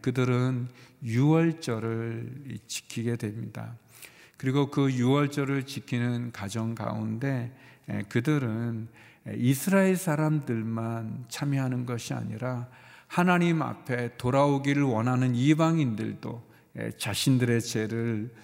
그들은 0.00 0.68
유월절을 1.02 2.58
지키게 2.66 3.16
됩니다. 3.16 3.74
그리고 4.36 4.70
그 4.70 4.92
유월절을 4.92 5.66
지키는 5.66 6.32
가정 6.32 6.74
가운데 6.74 7.52
그들은 8.08 8.88
이스라엘 9.36 9.96
사람들만 9.96 11.26
참여하는 11.28 11.86
것이 11.86 12.14
아니라 12.14 12.68
하나님 13.06 13.62
앞에 13.62 14.16
돌아오기를 14.16 14.82
원하는 14.82 15.34
이방인들도 15.34 16.42
자신들의 16.98 17.60
죄를 17.60 18.34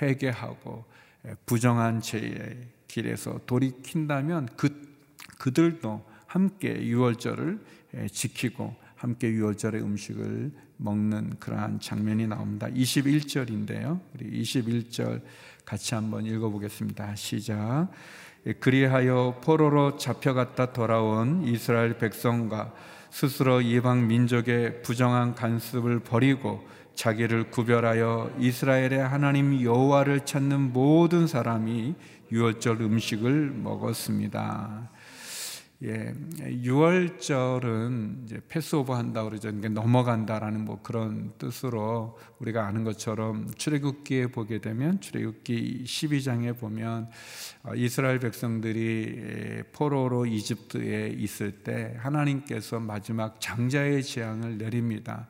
회개하고 0.00 0.84
부정한 1.44 2.00
죄의 2.00 2.68
길에서 2.88 3.40
돌이킨다면 3.46 4.48
그 4.56 4.86
그들도 5.38 6.04
함께 6.26 6.82
유월절을 6.82 7.60
지키고 8.10 8.74
함께 8.94 9.28
유월절의 9.28 9.82
음식을 9.82 10.52
먹는 10.78 11.36
그러한 11.38 11.80
장면이 11.80 12.26
나옵니다. 12.26 12.68
21절인데요. 12.68 14.00
우리 14.14 14.42
21절 14.42 15.22
같이 15.64 15.94
한번 15.94 16.24
읽어보겠습니다. 16.26 17.14
시작. 17.14 17.88
예, 18.46 18.52
그리하여 18.52 19.40
포로로 19.42 19.96
잡혀갔다 19.96 20.72
돌아온 20.72 21.42
이스라엘 21.44 21.98
백성과 21.98 22.72
스스로 23.10 23.60
이방 23.60 24.06
민족의 24.06 24.82
부정한 24.82 25.34
간습을 25.34 26.00
버리고 26.00 26.66
자기를 26.94 27.50
구별하여 27.50 28.30
이스라엘의 28.38 28.98
하나님 28.98 29.62
여호와를 29.62 30.24
찾는 30.24 30.72
모든 30.72 31.26
사람이 31.26 31.94
유월절 32.32 32.80
음식을 32.80 33.50
먹었습니다. 33.50 34.90
예, 35.82 36.14
6월절은 36.38 38.24
이제 38.24 38.40
패스오버 38.48 38.96
한다 38.96 39.24
그러죠. 39.24 39.52
그러니까 39.52 39.68
넘어간다라는 39.78 40.64
뭐 40.64 40.80
그런 40.82 41.34
뜻으로 41.36 42.18
우리가 42.38 42.66
아는 42.66 42.82
것처럼 42.82 43.52
출애굽기에 43.56 44.28
보게 44.28 44.58
되면 44.62 45.02
출애굽기 45.02 45.84
12장에 45.84 46.58
보면 46.58 47.10
어, 47.62 47.74
이스라엘 47.74 48.20
백성들이 48.20 49.16
예, 49.18 49.64
포로로 49.72 50.24
이집트에 50.24 51.08
있을 51.18 51.52
때 51.62 51.94
하나님께서 51.98 52.80
마지막 52.80 53.38
장자의 53.38 54.02
재앙을 54.02 54.56
내립니다. 54.56 55.28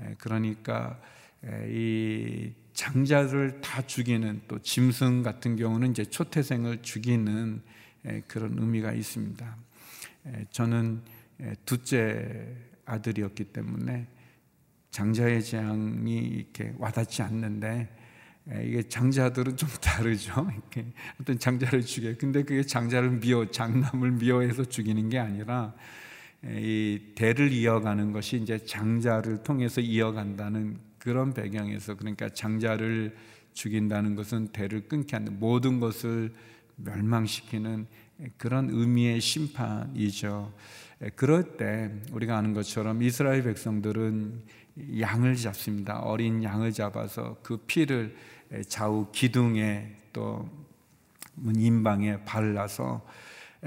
예, 0.00 0.14
그러니까 0.16 0.98
예, 1.44 1.66
이 1.68 2.54
장자를 2.72 3.60
다 3.60 3.82
죽이는 3.82 4.40
또 4.48 4.58
짐승 4.58 5.22
같은 5.22 5.56
경우는 5.56 5.90
이제 5.90 6.06
초태생을 6.06 6.80
죽이는 6.80 7.60
그런 8.26 8.58
의미가 8.58 8.94
있습니다. 8.94 9.56
저는 10.50 11.02
둘째 11.64 12.54
아들이었기 12.84 13.44
때문에 13.44 14.06
장자의 14.90 15.42
재앙이 15.42 16.16
이렇게 16.18 16.74
와닿지 16.78 17.22
않는데 17.22 17.88
이게 18.64 18.82
장자들은 18.82 19.56
좀 19.56 19.68
다르죠. 19.80 20.48
이렇게 20.52 20.86
어떤 21.20 21.38
장자를 21.38 21.82
죽여. 21.82 22.14
근데 22.18 22.42
그게 22.42 22.62
장자를 22.62 23.20
미워, 23.20 23.50
장남을 23.50 24.12
미워해서 24.12 24.64
죽이는 24.64 25.08
게 25.08 25.18
아니라 25.18 25.74
이 26.44 27.12
대를 27.14 27.52
이어가는 27.52 28.12
것이 28.12 28.36
이제 28.36 28.58
장자를 28.58 29.44
통해서 29.44 29.80
이어간다는 29.80 30.78
그런 30.98 31.32
배경에서 31.32 31.94
그러니까 31.94 32.28
장자를 32.28 33.16
죽인다는 33.52 34.16
것은 34.16 34.48
대를 34.48 34.88
끊게 34.88 35.16
하는 35.16 35.38
모든 35.38 35.78
것을 35.78 36.32
멸망시키는 36.76 37.86
그런 38.36 38.68
의미의 38.70 39.20
심판이죠. 39.20 40.52
그럴 41.16 41.56
때 41.56 41.90
우리가 42.12 42.36
아는 42.36 42.54
것처럼 42.54 43.02
이스라엘 43.02 43.42
백성들은 43.42 44.42
양을 45.00 45.36
잡습니다. 45.36 45.98
어린 46.00 46.42
양을 46.42 46.72
잡아서 46.72 47.36
그 47.42 47.56
피를 47.66 48.16
좌우 48.68 49.10
기둥에 49.12 49.96
또 50.12 50.48
인방에 51.56 52.24
발라서 52.24 53.04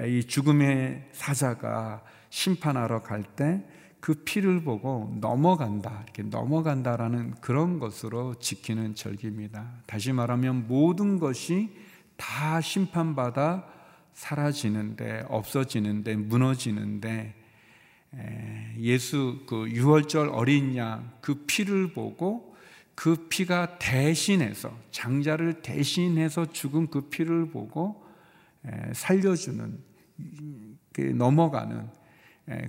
이 0.05 0.23
죽음의 0.23 1.09
사자가 1.11 2.03
심판하러 2.29 3.01
갈 3.01 3.23
때 3.35 3.63
그 4.05 4.13
피를 4.13 4.63
보고 4.63 5.11
넘어간다, 5.19 6.03
이렇게 6.03 6.21
넘어간다라는 6.21 7.33
그런 7.41 7.79
것으로 7.79 8.35
지키는 8.35 8.93
절기입니다. 8.93 9.65
다시 9.87 10.13
말하면 10.13 10.67
모든 10.67 11.17
것이 11.17 11.75
다 12.15 12.61
심판받아 12.61 13.65
사라지는데 14.15 15.25
없어지는데 15.27 16.15
무너지는데 16.15 17.35
예수 18.79 19.43
그 19.45 19.69
유월절 19.69 20.29
어린 20.29 20.75
양 20.75 21.15
그 21.25 21.43
피를 21.47 21.91
보고 21.91 22.55
그 22.93 23.27
피가 23.27 23.79
대신해서 23.79 24.77
장자를 24.91 25.61
대신해서 25.63 26.45
죽은 26.51 26.87
그 26.87 27.09
피를 27.09 27.49
보고 27.49 28.05
살려주는 28.93 29.79
그 30.93 31.01
넘어가는 31.01 31.89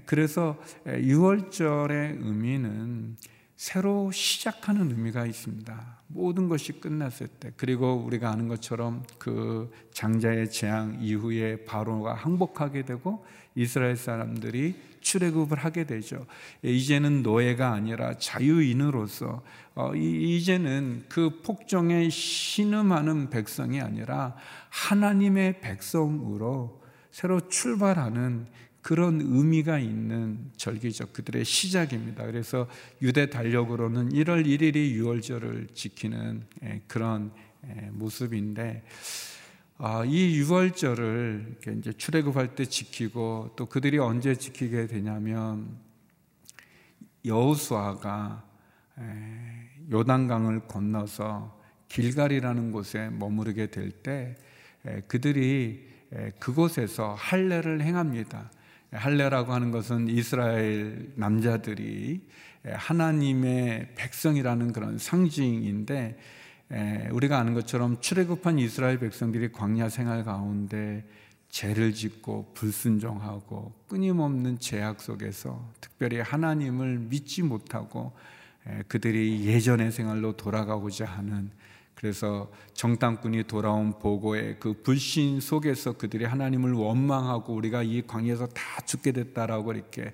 그래서 0.06 0.58
유월절의 0.86 2.16
의미는 2.18 3.16
새로 3.56 4.10
시작하는 4.12 4.90
의미가 4.90 5.24
있습니다. 5.24 5.98
모든 6.08 6.48
것이 6.48 6.72
끝났을 6.78 7.26
때, 7.26 7.52
그리고 7.56 7.94
우리가 7.94 8.30
아는 8.30 8.48
것처럼 8.48 9.02
그 9.18 9.72
장자의 9.92 10.50
재앙 10.50 10.98
이후에 11.00 11.64
바로가 11.64 12.14
항복하게 12.14 12.84
되고 12.84 13.24
이스라엘 13.54 13.96
사람들이 13.96 14.74
출애굽을 15.00 15.56
하게 15.58 15.84
되죠. 15.84 16.26
이제는 16.62 17.22
노예가 17.22 17.72
아니라 17.72 18.18
자유인으로서 18.18 19.42
어, 19.74 19.94
이제는 19.94 21.04
그 21.08 21.40
폭정에 21.42 22.10
신음하는 22.10 23.30
백성이 23.30 23.80
아니라 23.80 24.36
하나님의 24.68 25.60
백성으로 25.60 26.82
새로 27.10 27.48
출발하는 27.48 28.46
그런 28.86 29.20
의미가 29.20 29.80
있는 29.80 30.52
절기죠. 30.56 31.08
그들의 31.08 31.44
시작입니다. 31.44 32.24
그래서 32.24 32.68
유대 33.02 33.28
달력으로는 33.28 34.10
1월 34.10 34.46
1일이 34.46 34.92
유월절을 34.92 35.70
지키는 35.74 36.46
예, 36.62 36.82
그런 36.86 37.32
예, 37.66 37.90
모습인데 37.90 38.84
아, 39.78 40.04
이 40.04 40.36
유월절을 40.36 41.56
이제 41.78 41.92
출애굽할 41.94 42.54
때 42.54 42.64
지키고 42.64 43.54
또 43.56 43.66
그들이 43.66 43.98
언제 43.98 44.36
지키게 44.36 44.86
되냐면 44.86 45.76
여호수아가 47.24 48.44
예, 49.00 49.68
요단강을 49.90 50.68
건너서 50.68 51.60
길갈이라는 51.88 52.70
곳에 52.70 53.10
머무르게 53.10 53.66
될 53.66 53.90
때 53.90 54.36
그들이 55.08 55.88
그곳에서 56.38 57.14
할례를 57.14 57.82
행합니다. 57.82 58.52
할례라고 58.92 59.52
하는 59.52 59.70
것은 59.70 60.08
이스라엘 60.08 61.12
남자들이 61.16 62.20
하나님의 62.64 63.94
백성이라는 63.94 64.72
그런 64.72 64.98
상징인데 64.98 66.16
우리가 67.12 67.38
아는 67.38 67.54
것처럼 67.54 68.00
출애굽한 68.00 68.58
이스라엘 68.58 68.98
백성들이 68.98 69.52
광야 69.52 69.88
생활 69.88 70.24
가운데 70.24 71.04
죄를 71.48 71.94
짓고 71.94 72.52
불순종하고 72.54 73.72
끊임없는 73.88 74.58
죄악 74.58 75.00
속에서 75.00 75.72
특별히 75.80 76.20
하나님을 76.20 76.98
믿지 76.98 77.42
못하고 77.42 78.12
그들이 78.88 79.46
예전의 79.46 79.92
생활로 79.92 80.36
돌아가고자 80.36 81.04
하는 81.04 81.50
그래서 81.96 82.52
정탐꾼이 82.74 83.44
돌아온 83.44 83.98
보고에 83.98 84.56
그 84.60 84.74
불신 84.82 85.40
속에서 85.40 85.92
그들이 85.92 86.26
하나님을 86.26 86.74
원망하고 86.74 87.54
우리가 87.54 87.82
이 87.82 88.06
광야에서 88.06 88.48
다 88.48 88.62
죽게 88.84 89.12
됐다라고 89.12 89.72
이렇게 89.72 90.12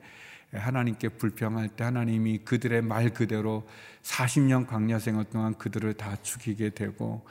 하나님께 0.53 1.09
불평할 1.11 1.71
때 1.71 1.83
하나님이 1.83 2.39
그들의 2.39 2.83
말 2.83 3.11
그대로 3.11 3.67
40년 4.03 4.69
광야 4.69 5.01
생활 5.01 5.25
동안 5.25 5.55
그들을 5.55 5.93
다 5.95 6.17
죽이게 6.23 6.71
되고 6.71 7.27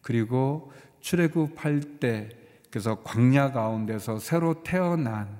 그리고 0.00 0.72
출애굽할 1.00 1.98
때 2.00 2.28
그래서 2.70 3.02
광야 3.04 3.52
가운데서 3.52 4.18
새로 4.18 4.64
태어난 4.64 5.38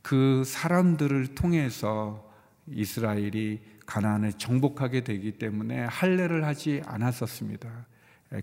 그 0.00 0.44
사람들을 0.46 1.34
통해서 1.34 2.26
이스라엘이 2.68 3.60
가나안을 3.88 4.34
정복하게 4.34 5.02
되기 5.02 5.32
때문에 5.32 5.84
할례를 5.84 6.44
하지 6.44 6.82
않았었습니다. 6.84 7.86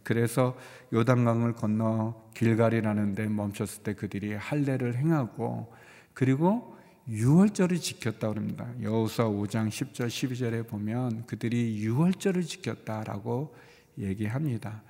그래서 0.04 0.58
요단강을 0.92 1.54
건너 1.54 2.30
길갈이라는 2.34 3.14
데 3.14 3.28
멈췄을 3.28 3.84
때 3.84 3.94
그들이 3.94 4.34
할례를 4.34 4.98
행하고 4.98 5.72
그리고 6.16 6.76
유월절을 7.08 7.78
지켰다 7.78 8.30
그럽니다. 8.30 8.68
여호수아 8.82 9.28
5장 9.28 9.68
10절 9.68 10.08
12절에 10.08 10.68
보면 10.68 11.28
그들이 11.28 11.78
유월절을 11.78 12.42
지켰다라고 12.42 13.56
얘기합니다. 14.00 14.82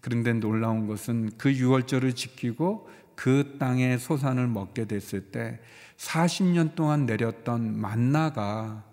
그런데 0.00 0.32
놀라운 0.32 0.86
것은 0.86 1.32
그 1.36 1.52
유월절을 1.52 2.12
지키고 2.14 2.88
그 3.16 3.56
땅의 3.58 3.98
소산을 3.98 4.46
먹게 4.46 4.84
됐을 4.84 5.32
때 5.32 5.58
40년 5.96 6.76
동안 6.76 7.04
내렸던 7.04 7.76
만나가 7.80 8.84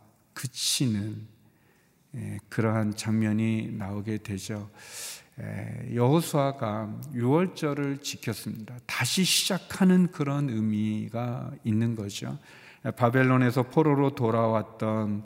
그치는 0.42 1.28
예, 2.16 2.40
그러한 2.50 2.96
장면이 2.96 3.74
나오게 3.74 4.18
되죠. 4.18 4.72
예, 5.40 5.96
여호수아가 5.96 7.00
6월절을 7.14 8.02
지켰습니다. 8.02 8.76
다시 8.88 9.24
시작하는 9.24 10.12
그런 10.12 10.50
의미가 10.50 11.52
있는 11.64 11.96
거죠. 11.96 12.40
예, 12.86 12.92
바벨론에서 12.92 13.64
포로로 13.64 14.16
돌아왔던 14.16 15.24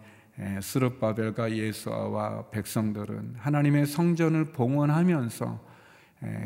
스룹바벨과 0.61 1.55
예수아와 1.55 2.49
백성들은 2.49 3.35
하나님의 3.37 3.85
성전을 3.85 4.51
봉헌하면서 4.51 5.65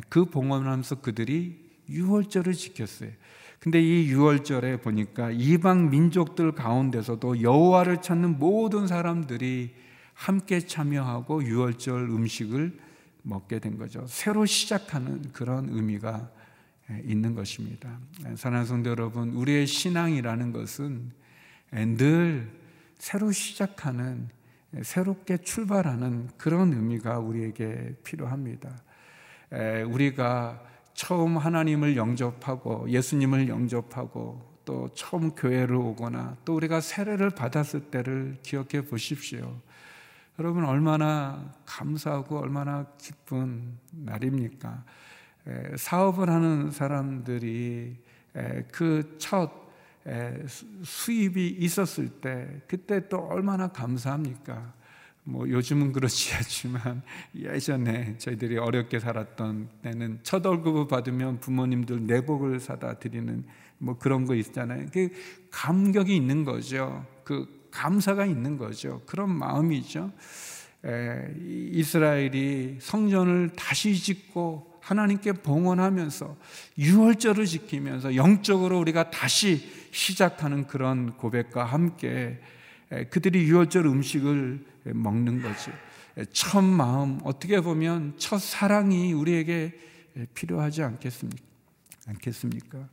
그 0.10 0.26
봉헌하면서 0.26 1.02
그들이 1.02 1.72
6월절을 1.90 2.54
지켰어요. 2.54 3.10
근데 3.60 3.82
이 3.82 4.14
6월절에 4.14 4.82
보니까 4.82 5.32
이방 5.32 5.90
민족들 5.90 6.54
가운데서도 6.54 7.42
여호와를 7.42 8.02
찾는 8.02 8.40
모든 8.40 8.88
사람들이 8.88 9.76
함께 10.14 10.60
참여하고 10.60 11.42
6월절 11.42 12.10
음식을 12.10 12.78
먹게 13.24 13.60
된 13.60 13.78
거죠. 13.78 14.06
새로 14.08 14.46
시작하는 14.46 15.22
그런 15.34 15.68
의미가 15.70 16.30
있는 17.04 17.36
것입니다. 17.36 18.00
사랑하는 18.36 18.66
성도 18.66 18.90
여러분, 18.90 19.34
우리의 19.34 19.68
신앙이라는 19.68 20.54
것은 20.54 21.12
늘 21.72 22.50
새로 22.98 23.32
시작하는 23.32 24.30
새롭게 24.82 25.38
출발하는 25.38 26.30
그런 26.38 26.74
의미가 26.74 27.20
우리에게 27.20 27.96
필요합니다. 28.04 28.70
우리가 29.88 30.64
처음 31.00 31.38
하나님을 31.38 31.96
영접하고 31.96 32.90
예수님을 32.90 33.48
영접하고 33.48 34.60
또 34.66 34.90
처음 34.94 35.32
교회를 35.32 35.74
오거나 35.74 36.36
또 36.44 36.58
우리가 36.58 36.82
세례를 36.82 37.30
받았을 37.30 37.90
때를 37.90 38.36
기억해 38.44 38.82
보십시오. 38.86 39.62
여러분 40.38 40.66
얼마나 40.66 41.54
감사하고 41.66 42.40
얼마나 42.40 42.86
기쁜 42.98 43.78
날입니까? 43.92 44.84
사업을 45.78 46.30
하는 46.30 46.70
사람들이 46.70 47.96
그 48.74 49.16
첫 49.20 49.52
수입이 50.84 51.48
있었을 51.60 52.10
때 52.10 52.62
그때 52.68 53.08
또 53.08 53.20
얼마나 53.20 53.70
감사합니까? 53.70 54.74
뭐 55.30 55.48
요즘은 55.48 55.94
그렇지 55.94 56.34
않지만 56.36 57.04
예전에 57.36 58.18
저희들이 58.18 58.58
어렵게 58.58 59.00
살았던 59.00 59.70
때는 59.84 60.20
첫 60.24 60.44
월급을 60.44 60.88
받으면 60.88 61.40
부모님들 61.40 62.08
내복을 62.08 62.60
사다 62.60 62.98
드리는 62.98 63.46
뭐 63.78 63.98
그런 63.98 64.26
거 64.26 64.34
있잖아요. 64.36 64.88
그 64.92 65.10
감격이 65.52 66.16
있는 66.16 66.44
거죠. 66.44 67.06
그 67.24 67.48
감사가 67.70 68.26
있는 68.26 68.58
거죠. 68.58 69.02
그런 69.06 69.30
마음이죠. 69.30 70.12
에, 70.86 71.34
이스라엘이 71.38 72.78
성전을 72.82 73.52
다시 73.56 73.96
짓고 73.96 74.80
하나님께 74.82 75.34
봉헌하면서 75.34 76.36
유월절을 76.80 77.46
지키면서 77.46 78.16
영적으로 78.16 78.80
우리가 78.80 79.12
다시 79.12 79.70
시작하는 79.92 80.66
그런 80.66 81.16
고백과 81.18 81.66
함께 81.66 82.40
그들이 83.12 83.44
유월절 83.44 83.86
음식을 83.86 84.66
먹는 84.94 85.42
거죠. 85.42 85.72
첫 86.32 86.62
마음 86.62 87.20
어떻게 87.24 87.62
보면 87.62 88.14
첫 88.18 88.40
사랑이 88.40 89.14
우리에게 89.14 89.74
필요하지 90.34 90.84
않겠습니까? 90.84 91.44
않겠습니까? 92.08 92.90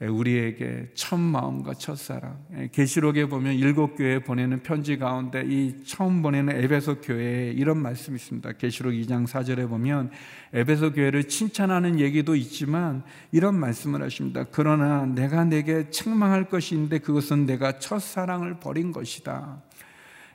우리에게 0.00 0.90
첫 0.94 1.18
마음과 1.18 1.74
첫 1.74 1.96
사랑. 1.96 2.44
계시록에 2.72 3.26
보면 3.26 3.54
일곱 3.54 3.94
교회에 3.94 4.18
보내는 4.18 4.62
편지 4.62 4.98
가운데 4.98 5.44
이 5.46 5.84
처음 5.84 6.20
보내는 6.20 6.56
에베소 6.62 7.00
교회에 7.00 7.52
이런 7.52 7.78
말씀이 7.78 8.16
있습니다. 8.16 8.52
계시록 8.52 8.92
2장 8.92 9.26
4절에 9.26 9.68
보면 9.68 10.10
에베소 10.52 10.92
교회를 10.92 11.28
칭찬하는 11.28 12.00
얘기도 12.00 12.34
있지만 12.34 13.04
이런 13.30 13.58
말씀을 13.58 14.02
하십니다. 14.02 14.44
그러나 14.50 15.06
내가 15.06 15.44
내게 15.44 15.88
책망할 15.90 16.48
것이 16.48 16.74
있는데 16.74 16.98
그것은 16.98 17.46
내가 17.46 17.78
첫 17.78 18.00
사랑을 18.00 18.58
버린 18.58 18.90
것이다. 18.92 19.62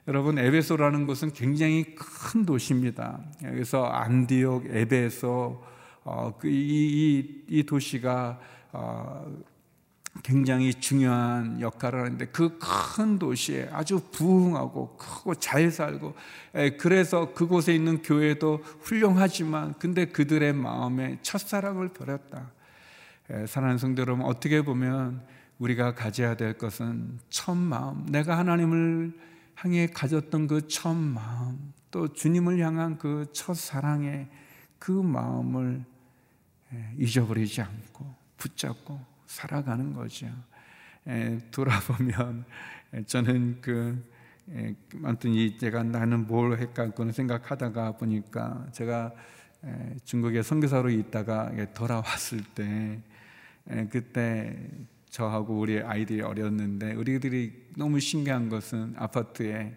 여러분 0.08 0.40
에베소라는 0.40 1.06
곳은 1.06 1.34
굉장히 1.34 1.96
큰 1.96 2.46
도시입니다. 2.46 3.20
그래서 3.40 3.86
안디옥, 3.86 4.66
에베소 4.70 5.64
어, 6.04 6.36
그 6.40 6.48
이, 6.48 7.20
이, 7.20 7.44
이 7.48 7.64
도시가 7.64 8.40
어, 8.72 9.26
굉장히 10.24 10.74
중요한 10.74 11.62
역할을 11.62 12.00
하는데 12.00 12.26
그 12.28 12.58
큰 13.00 13.18
도시에 13.18 13.70
아주 13.72 14.02
부흥하고 14.12 14.98
크고 14.98 15.36
잘 15.36 15.72
살고 15.72 16.16
그래서 16.78 17.34
그곳에 17.34 17.74
있는 17.74 18.02
교회도 18.02 18.62
훌륭하지만 18.82 19.74
근데 19.80 20.06
그들의 20.06 20.52
마음에 20.52 21.18
첫사랑을 21.22 21.90
버렸다. 21.90 22.52
사랑하는 23.48 23.78
성도 23.78 24.02
여러분 24.02 24.26
어떻게 24.26 24.62
보면 24.64 25.22
우리가 25.60 25.96
가져야 25.96 26.36
될 26.36 26.58
것은 26.58 27.20
첫 27.30 27.56
마음 27.56 28.06
내가 28.08 28.38
하나님을 28.38 29.14
향해 29.62 29.88
가졌던 29.88 30.48
그 30.48 30.68
첫 30.68 30.94
마음 30.96 31.74
또 31.92 32.08
주님을 32.14 32.60
향한 32.60 32.98
그 32.98 33.26
첫 33.34 33.56
사랑의 33.56 34.28
그 34.78 34.92
마음을 34.92 35.84
잊어버리지 36.98 37.62
않고 37.62 38.16
붙잡고 38.38 39.00
살아가는 39.26 39.94
거죠. 39.94 40.28
에, 41.08 41.40
돌아보면 41.52 42.46
저는 43.08 43.60
그 43.62 44.04
에, 44.50 44.76
아무튼 45.04 45.34
이 45.34 45.58
제가 45.58 45.84
나는 45.84 46.28
뭘 46.28 46.58
할까 46.58 46.92
그런 46.92 47.12
생각하다가 47.12 47.98
보니까 47.98 48.68
제가 48.72 49.12
에, 49.64 49.96
중국에 50.06 50.42
선교사로 50.42 50.90
있다가 50.90 51.52
돌아왔을 51.74 52.44
때 52.56 53.02
에, 53.70 53.88
그때 53.88 54.70
저하고 55.10 55.60
우리 55.60 55.80
아이들이 55.80 56.22
어렸는데 56.22 56.94
우리들이 56.94 57.70
너무 57.76 58.00
신기한 58.00 58.50
것은 58.50 58.94
아파트에 58.98 59.76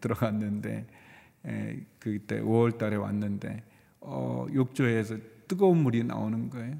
들어갔는데 0.00 0.86
에, 1.46 1.80
그때 1.98 2.40
5월 2.40 2.78
달에 2.78 2.96
왔는데 2.96 3.62
어, 4.00 4.46
욕조에서 4.52 5.16
뜨거운 5.48 5.78
물이 5.78 6.04
나오는 6.04 6.50
거예요. 6.50 6.76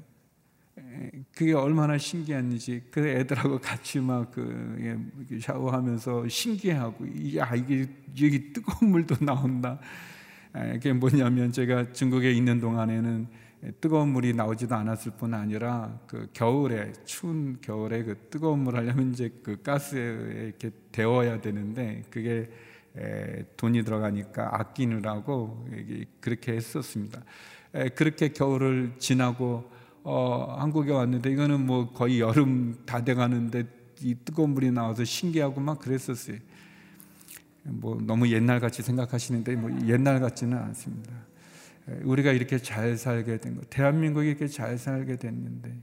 그게 1.33 1.53
얼마나 1.53 1.97
신기한지 1.97 2.83
그 2.91 3.07
애들하고 3.07 3.59
같이 3.61 3.99
막그 3.99 5.39
샤워하면서 5.41 6.27
신기하고 6.27 7.05
야 7.35 7.53
이게 7.55 7.87
여기 8.21 8.53
뜨거운 8.53 8.91
물도 8.91 9.15
나온다. 9.25 9.79
그게 10.53 10.93
뭐냐면 10.93 11.51
제가 11.51 11.93
중국에 11.93 12.31
있는 12.31 12.59
동안에는 12.59 13.27
뜨거운 13.81 14.09
물이 14.09 14.33
나오지도 14.33 14.75
않았을 14.75 15.13
뿐 15.17 15.33
아니라 15.33 15.99
그 16.05 16.27
겨울에 16.33 16.93
추운 17.05 17.57
겨울에 17.61 18.03
그 18.03 18.15
뜨거운 18.29 18.59
물 18.59 18.75
하려면 18.75 19.11
이제 19.11 19.31
그 19.43 19.61
가스에 19.61 20.45
이렇게 20.45 20.71
데워야 20.91 21.41
되는데 21.41 22.03
그게 22.09 22.49
돈이 23.57 23.83
들어가니까 23.83 24.59
아끼느라고 24.59 25.67
그렇게 26.19 26.53
했었습니다. 26.53 27.21
그렇게 27.95 28.29
겨울을 28.29 28.93
지나고 28.99 29.69
어, 30.03 30.55
한국에 30.59 30.91
왔는데 30.91 31.31
이거는 31.31 31.65
뭐 31.65 31.91
거의 31.91 32.21
여름 32.21 32.77
다 32.85 33.03
돼가는데 33.03 33.65
이 34.01 34.15
뜨거운 34.23 34.51
물이 34.51 34.71
나와서 34.71 35.03
신기하고 35.03 35.59
막 35.59 35.79
그랬었어요. 35.79 36.37
뭐 37.63 37.99
너무 38.01 38.29
옛날 38.29 38.59
같이 38.59 38.81
생각하시는데 38.81 39.55
뭐 39.57 39.69
옛날 39.85 40.19
같지는 40.21 40.57
않습니다. 40.57 41.11
우리가 42.03 42.31
이렇게 42.31 42.57
잘 42.57 42.97
살게 42.97 43.37
된 43.37 43.55
것, 43.55 43.69
대한민국이 43.69 44.27
이렇게 44.27 44.47
잘 44.47 44.77
살게 44.77 45.17
됐는데 45.17 45.73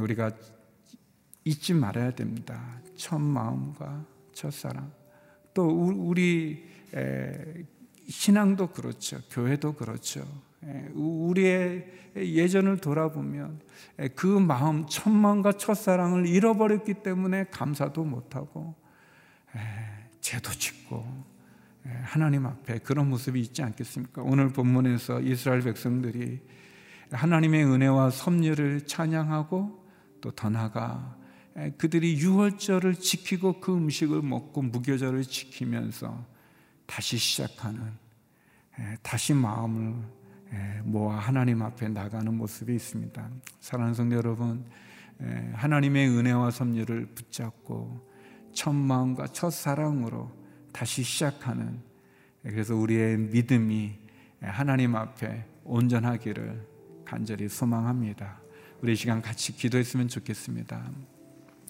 우리가 0.00 0.30
잊지 1.44 1.74
말아야 1.74 2.12
됩니다. 2.12 2.80
첫 2.96 3.18
마음과 3.18 4.04
첫 4.32 4.52
사랑. 4.52 4.92
또 5.52 5.66
우리 5.68 6.64
신앙도 8.08 8.68
그렇죠. 8.68 9.20
교회도 9.30 9.74
그렇죠. 9.74 10.26
우리의 10.94 11.90
예전을 12.16 12.78
돌아보면 12.78 13.60
그 14.14 14.26
마음, 14.26 14.86
천만과 14.86 15.52
첫사랑을 15.52 16.26
잃어버렸기 16.26 16.94
때문에 17.02 17.46
감사도 17.50 18.04
못하고 18.04 18.74
죄도 20.20 20.50
짓고 20.50 21.29
하나님 22.02 22.46
앞에 22.46 22.78
그런 22.78 23.08
모습이 23.08 23.40
있지 23.40 23.62
않겠습니까? 23.62 24.22
오늘 24.22 24.52
본문에서 24.52 25.20
이스라엘 25.20 25.62
백성들이 25.62 26.40
하나님의 27.10 27.64
은혜와 27.64 28.10
섭리를 28.10 28.86
찬양하고 28.86 29.80
또 30.20 30.30
더 30.32 30.50
나아가 30.50 31.16
그들이 31.78 32.18
유월절을 32.18 32.94
지키고 32.96 33.60
그 33.60 33.74
음식을 33.74 34.22
먹고 34.22 34.62
무교절을 34.62 35.22
지키면서 35.22 36.24
다시 36.86 37.16
시작하는 37.16 37.92
다시 39.02 39.34
마음을 39.34 39.94
모아 40.84 41.16
하나님 41.16 41.62
앞에 41.62 41.88
나가는 41.88 42.32
모습이 42.34 42.74
있습니다. 42.74 43.30
사랑하는 43.60 43.94
성도 43.94 44.16
여러분, 44.16 44.64
하나님의 45.54 46.08
은혜와 46.08 46.50
섭리를 46.50 47.06
붙잡고 47.14 48.08
첫 48.52 48.72
마음과 48.72 49.28
첫 49.28 49.50
사랑으로 49.50 50.30
다시 50.72 51.02
시작하는 51.02 51.80
그래서 52.42 52.74
우리의 52.74 53.18
믿음이 53.18 53.98
하나님 54.40 54.96
앞에 54.96 55.44
온전하기를 55.64 56.66
간절히 57.04 57.48
소망합니다. 57.48 58.40
우리 58.80 58.96
시간 58.96 59.20
같이 59.20 59.54
기도했으면 59.54 60.08
좋겠습니다. 60.08 60.90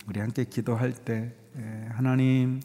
우리 0.06 0.20
함께 0.20 0.44
기도할 0.44 0.92
때 0.92 1.34
하나님 1.88 2.60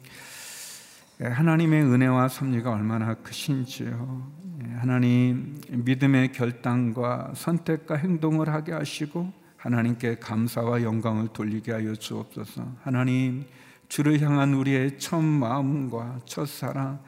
하나님의 1.18 1.82
은혜와 1.82 2.28
섭리가 2.28 2.70
얼마나 2.70 3.14
크신지요. 3.14 4.30
하나님 4.76 5.60
믿음의 5.70 6.32
결단과 6.32 7.32
선택과 7.34 7.96
행동을 7.96 8.48
하게 8.50 8.72
하시고 8.72 9.32
하나님께 9.56 10.16
감사와 10.16 10.82
영광을 10.82 11.28
돌리게 11.32 11.72
하여 11.72 11.94
주옵소서. 11.94 12.76
하나님 12.82 13.46
주를 13.88 14.20
향한 14.20 14.54
우리의 14.54 14.98
첫 14.98 15.20
마음과 15.20 16.20
첫 16.24 16.48
사랑 16.48 17.00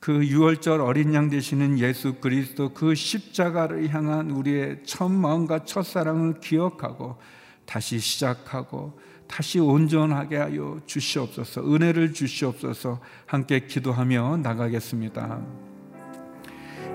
그 0.00 0.26
유월절 0.26 0.80
어린 0.80 1.12
양 1.12 1.28
되시는 1.28 1.78
예수 1.78 2.14
그리스도 2.14 2.70
그 2.70 2.94
십자가를 2.94 3.92
향한 3.92 4.30
우리의 4.30 4.78
첫 4.84 5.08
마음과 5.08 5.64
첫 5.66 5.82
사랑을 5.82 6.40
기억하고 6.40 7.18
다시 7.66 7.98
시작하고 7.98 8.98
다시 9.26 9.60
온전하게 9.60 10.36
하여 10.38 10.80
주시옵소서. 10.86 11.62
은혜를 11.72 12.12
주시옵소서. 12.14 12.98
함께 13.26 13.60
기도하며 13.60 14.38
나가겠습니다. 14.38 15.40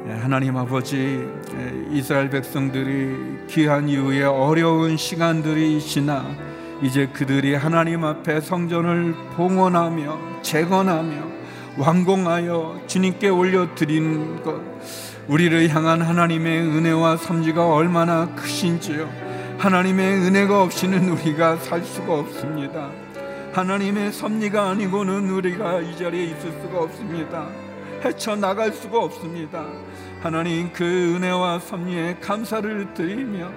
하나님 0.06 0.58
아버지 0.58 1.26
이스라엘 1.92 2.30
백성들이 2.30 3.48
귀한 3.48 3.88
이후에 3.88 4.24
어려운 4.24 4.98
시간들이 4.98 5.80
지나 5.80 6.36
이제 6.82 7.08
그들이 7.08 7.56
하나님 7.56 8.04
앞에 8.04 8.42
성전을 8.42 9.16
봉헌하며 9.36 10.42
재건하며 10.42 11.36
완공하여 11.78 12.82
주님께 12.88 13.30
올려드린 13.30 14.44
것 14.44 14.62
우리를 15.28 15.70
향한 15.70 16.02
하나님의 16.02 16.62
은혜와 16.62 17.18
섭리가 17.18 17.74
얼마나 17.74 18.28
크신지요. 18.36 19.10
하나님의 19.58 20.20
은혜가 20.20 20.62
없이는 20.62 21.10
우리가 21.10 21.58
살 21.58 21.84
수가 21.84 22.20
없습니다. 22.20 22.92
하나님의 23.54 24.12
섭리가 24.12 24.70
아니고는 24.70 25.30
우리가 25.30 25.80
이 25.80 25.98
자리에 25.98 26.26
있을 26.26 26.52
수가 26.62 26.84
없습니다. 26.84 27.48
헤쳐나갈 28.04 28.72
수가 28.72 29.00
없습니다. 29.00 29.66
하나님 30.22 30.72
그 30.74 30.84
은혜와 31.16 31.60
섭리에 31.60 32.18
감사를 32.22 32.94
드리며 32.94 33.50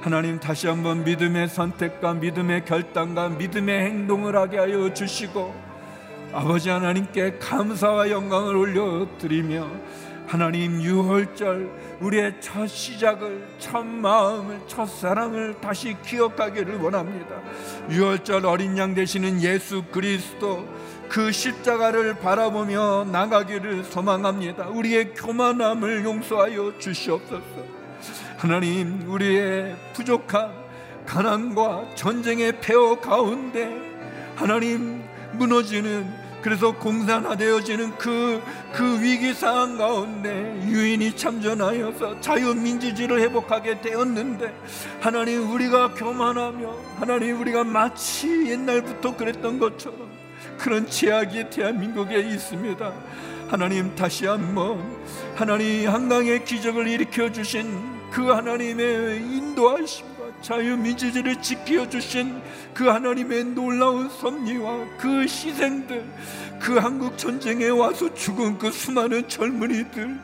하나님 0.00 0.38
다시 0.38 0.68
한번 0.68 1.02
믿음의 1.04 1.48
선택과 1.48 2.14
믿음의 2.14 2.64
결단과 2.64 3.28
믿음의 3.30 3.84
행동을 3.86 4.36
하게 4.36 4.58
하여 4.58 4.94
주시고 4.94 5.54
아버지 6.32 6.70
하나님께 6.70 7.38
감사와 7.38 8.08
영광을 8.08 8.54
올려드리며 8.54 9.68
하나님 10.28 10.80
유월절 10.80 11.70
우리의 12.00 12.34
첫 12.40 12.68
시작을 12.68 13.48
첫 13.58 13.84
마음을 13.84 14.60
첫 14.68 14.86
사랑을 14.86 15.56
다시 15.60 15.96
기억하기를 16.04 16.76
원합니다. 16.76 17.34
유월절 17.90 18.46
어린 18.46 18.76
양 18.78 18.94
되시는 18.94 19.42
예수 19.42 19.82
그리스도 19.90 20.68
그 21.08 21.32
십자가를 21.32 22.18
바라보며 22.18 23.06
나가기를 23.10 23.84
소망합니다. 23.84 24.68
우리의 24.68 25.14
교만함을 25.14 26.04
용서하여 26.04 26.78
주시옵소서. 26.78 27.77
하나님 28.36 29.08
우리의 29.08 29.76
부족한 29.94 30.52
가난과 31.06 31.94
전쟁의 31.94 32.60
폐허 32.60 33.00
가운데 33.00 33.68
하나님 34.36 35.02
무너지는 35.32 36.28
그래서 36.42 36.72
공산화되어지는 36.72 37.96
그, 37.98 38.40
그 38.72 39.02
위기 39.02 39.34
상황 39.34 39.76
가운데 39.76 40.60
유인이 40.64 41.16
참전하여서 41.16 42.20
자유민주주의를 42.20 43.20
회복하게 43.20 43.80
되었는데 43.80 44.54
하나님 45.00 45.50
우리가 45.50 45.94
교만하며 45.94 46.74
하나님 47.00 47.40
우리가 47.40 47.64
마치 47.64 48.28
옛날부터 48.50 49.16
그랬던 49.16 49.58
것처럼 49.58 50.08
그런 50.58 50.86
제약이 50.86 51.50
대한민국에 51.50 52.20
있습니다. 52.20 52.92
하나님 53.48 53.94
다시 53.94 54.26
한번 54.26 54.78
하나님 55.34 55.88
한강의 55.88 56.44
기적을 56.44 56.86
일으켜 56.86 57.32
주신 57.32 57.98
그 58.10 58.26
하나님의 58.26 59.22
인도하심과 59.22 60.42
자유민주주의를 60.42 61.40
지켜주신 61.40 62.42
그 62.74 62.88
하나님의 62.88 63.44
놀라운 63.44 64.10
섭리와 64.10 64.98
그 64.98 65.22
희생들 65.22 66.04
그 66.60 66.76
한국 66.76 67.16
전쟁에 67.16 67.68
와서 67.68 68.12
죽은 68.12 68.58
그 68.58 68.70
수많은 68.70 69.26
젊은이들 69.28 70.20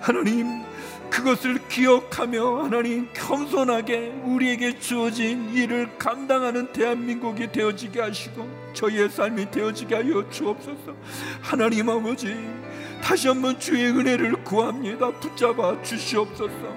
하나님 0.00 0.64
그것을 1.08 1.68
기억하며 1.68 2.64
하나님 2.64 3.08
겸손하게 3.14 4.22
우리에게 4.24 4.80
주어진 4.80 5.54
일을 5.54 5.96
감당하는 5.98 6.72
대한민국이 6.72 7.52
되어지게 7.52 8.00
하시고 8.00 8.65
저희의 8.76 9.08
삶이 9.08 9.50
되어지게 9.50 9.94
하여 9.94 10.28
주옵소서. 10.30 10.94
하나님 11.40 11.88
아버지 11.88 12.36
다시 13.02 13.26
한번 13.26 13.58
주의 13.58 13.86
은혜를 13.86 14.44
구합니다. 14.44 15.10
붙잡아 15.18 15.82
주시옵소서. 15.82 16.76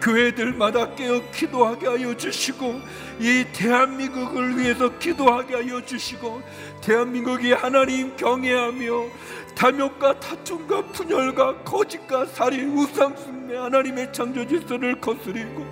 교회들마다 0.00 0.94
깨어 0.94 1.20
기도하게 1.32 1.86
하여 1.86 2.16
주시고 2.16 2.80
이 3.20 3.44
대한민국을 3.52 4.58
위해서 4.58 4.98
기도하게 4.98 5.54
하여 5.54 5.84
주시고 5.84 6.42
대한민국이 6.80 7.52
하나님 7.52 8.16
경외하며 8.16 9.06
탐욕과 9.54 10.18
다툼과 10.18 10.86
분열과 10.86 11.62
거짓과 11.62 12.26
살인 12.26 12.76
우상숭배 12.76 13.56
하나님의 13.56 14.12
창조 14.12 14.46
질서를 14.46 15.00
거스리고 15.00 15.66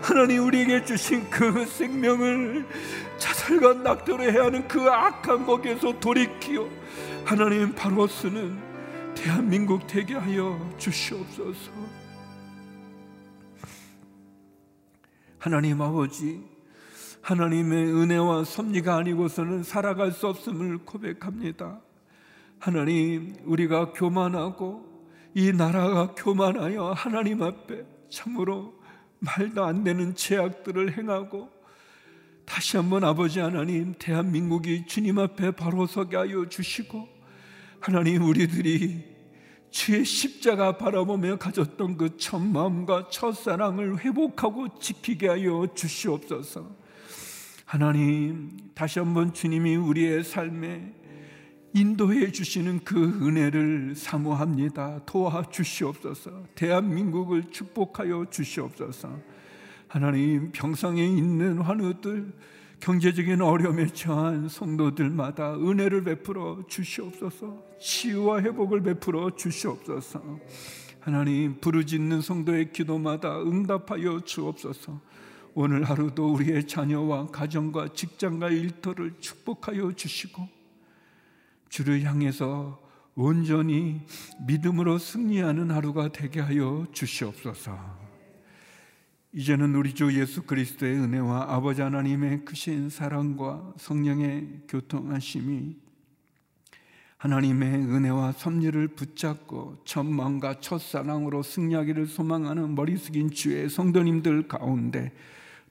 하나님 0.00 0.44
우리에게 0.44 0.84
주신 0.84 1.28
그 1.30 1.64
생명을 1.66 2.66
자살과 3.18 3.74
낙도를 3.74 4.32
해야 4.32 4.44
하는 4.44 4.66
그 4.68 4.90
악한 4.90 5.46
거기에서 5.46 5.98
돌이키어 5.98 6.68
하나님 7.24 7.74
바로 7.74 8.06
쓰는 8.06 8.58
대한민국 9.14 9.86
되게 9.86 10.14
하여 10.14 10.58
주시옵소서. 10.76 11.70
하나님 15.38 15.80
아버지 15.80 16.42
하나님의 17.20 17.92
은혜와 17.94 18.44
섭리가 18.44 18.96
아니고서는 18.96 19.62
살아갈 19.62 20.12
수 20.12 20.26
없음을 20.28 20.78
고백합니다. 20.78 21.80
하나님 22.58 23.34
우리가 23.44 23.92
교만하고 23.92 24.94
이 25.34 25.52
나라가 25.52 26.14
교만하여 26.14 26.92
하나님 26.92 27.42
앞에 27.42 27.84
참으로 28.08 28.74
말도 29.20 29.64
안 29.64 29.84
되는 29.84 30.14
죄악들을 30.14 30.96
행하고 30.96 31.53
다시 32.44 32.76
한번 32.76 33.04
아버지 33.04 33.40
하나님 33.40 33.94
대한민국이 33.98 34.86
주님 34.86 35.18
앞에 35.18 35.52
바로 35.52 35.86
서게 35.86 36.16
하여 36.16 36.48
주시고 36.48 37.08
하나님 37.80 38.22
우리들이 38.22 39.14
주의 39.70 40.04
십자가 40.04 40.76
바라보며 40.76 41.36
가졌던 41.38 41.96
그 41.96 42.16
첫 42.16 42.38
마음과 42.40 43.08
첫사랑을 43.10 43.98
회복하고 44.04 44.78
지키게 44.78 45.28
하여 45.28 45.66
주시옵소서. 45.74 46.70
하나님, 47.64 48.56
다시 48.74 49.00
한번 49.00 49.34
주님이 49.34 49.74
우리의 49.76 50.22
삶에 50.22 50.94
인도해 51.72 52.30
주시는 52.30 52.84
그 52.84 52.96
은혜를 53.26 53.94
사모합니다. 53.96 55.00
도와 55.06 55.42
주시옵소서. 55.50 56.44
대한민국을 56.54 57.50
축복하여 57.50 58.26
주시옵소서. 58.30 59.18
하나님, 59.88 60.50
병상에 60.52 61.04
있는 61.04 61.58
환우들, 61.58 62.32
경제적인 62.80 63.40
어려움에 63.40 63.86
처한 63.86 64.48
성도들마다 64.48 65.54
은혜를 65.54 66.04
베풀어 66.04 66.64
주시옵소서. 66.68 67.62
치유와 67.80 68.42
회복을 68.42 68.82
베풀어 68.82 69.30
주시옵소서. 69.34 70.40
하나님 71.00 71.60
부르짖는 71.60 72.20
성도의 72.20 72.72
기도마다 72.72 73.40
응답하여 73.40 74.20
주옵소서. 74.20 75.00
오늘 75.54 75.84
하루도 75.84 76.34
우리의 76.34 76.66
자녀와 76.66 77.28
가정과 77.28 77.88
직장과 77.94 78.50
일터를 78.50 79.14
축복하여 79.20 79.92
주시고 79.92 80.48
주를 81.68 82.02
향해서 82.02 82.82
온전히 83.14 84.00
믿음으로 84.46 84.98
승리하는 84.98 85.70
하루가 85.70 86.08
되게 86.08 86.40
하여 86.40 86.86
주시옵소서. 86.92 88.03
이제는 89.36 89.74
우리 89.74 89.92
주 89.92 90.16
예수 90.16 90.42
그리스도의 90.42 90.94
은혜와 90.94 91.46
아버지 91.48 91.82
하나님의 91.82 92.44
크신 92.44 92.88
사랑과 92.88 93.74
성령의 93.76 94.62
교통하심이 94.68 95.76
하나님의 97.16 97.74
은혜와 97.74 98.30
섭리를 98.30 98.86
붙잡고 98.88 99.78
천망과 99.84 100.60
첫사랑으로 100.60 101.42
승리하기를 101.42 102.06
소망하는 102.06 102.76
머리 102.76 102.96
숙인 102.96 103.28
주의 103.28 103.68
성도님들 103.68 104.46
가운데 104.46 105.10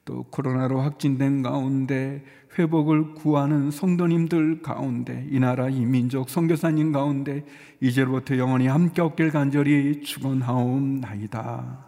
또 0.03 0.23
코로나로 0.23 0.81
확진된 0.81 1.41
가운데 1.41 2.25
회복을 2.59 3.13
구하는 3.13 3.71
성도님들 3.71 4.61
가운데 4.61 5.25
이 5.29 5.39
나라 5.39 5.69
이 5.69 5.85
민족 5.85 6.29
선교사님 6.29 6.91
가운데 6.91 7.45
이제로부터 7.79 8.37
영원히 8.37 8.67
함께 8.67 9.01
없길 9.01 9.31
간절히 9.31 10.01
축원하옵나이다. 10.01 11.87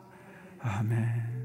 아멘. 0.59 1.44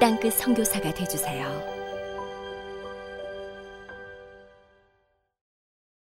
땅끝 0.00 0.32
선교사가 0.32 0.94
되주세요. 0.94 1.79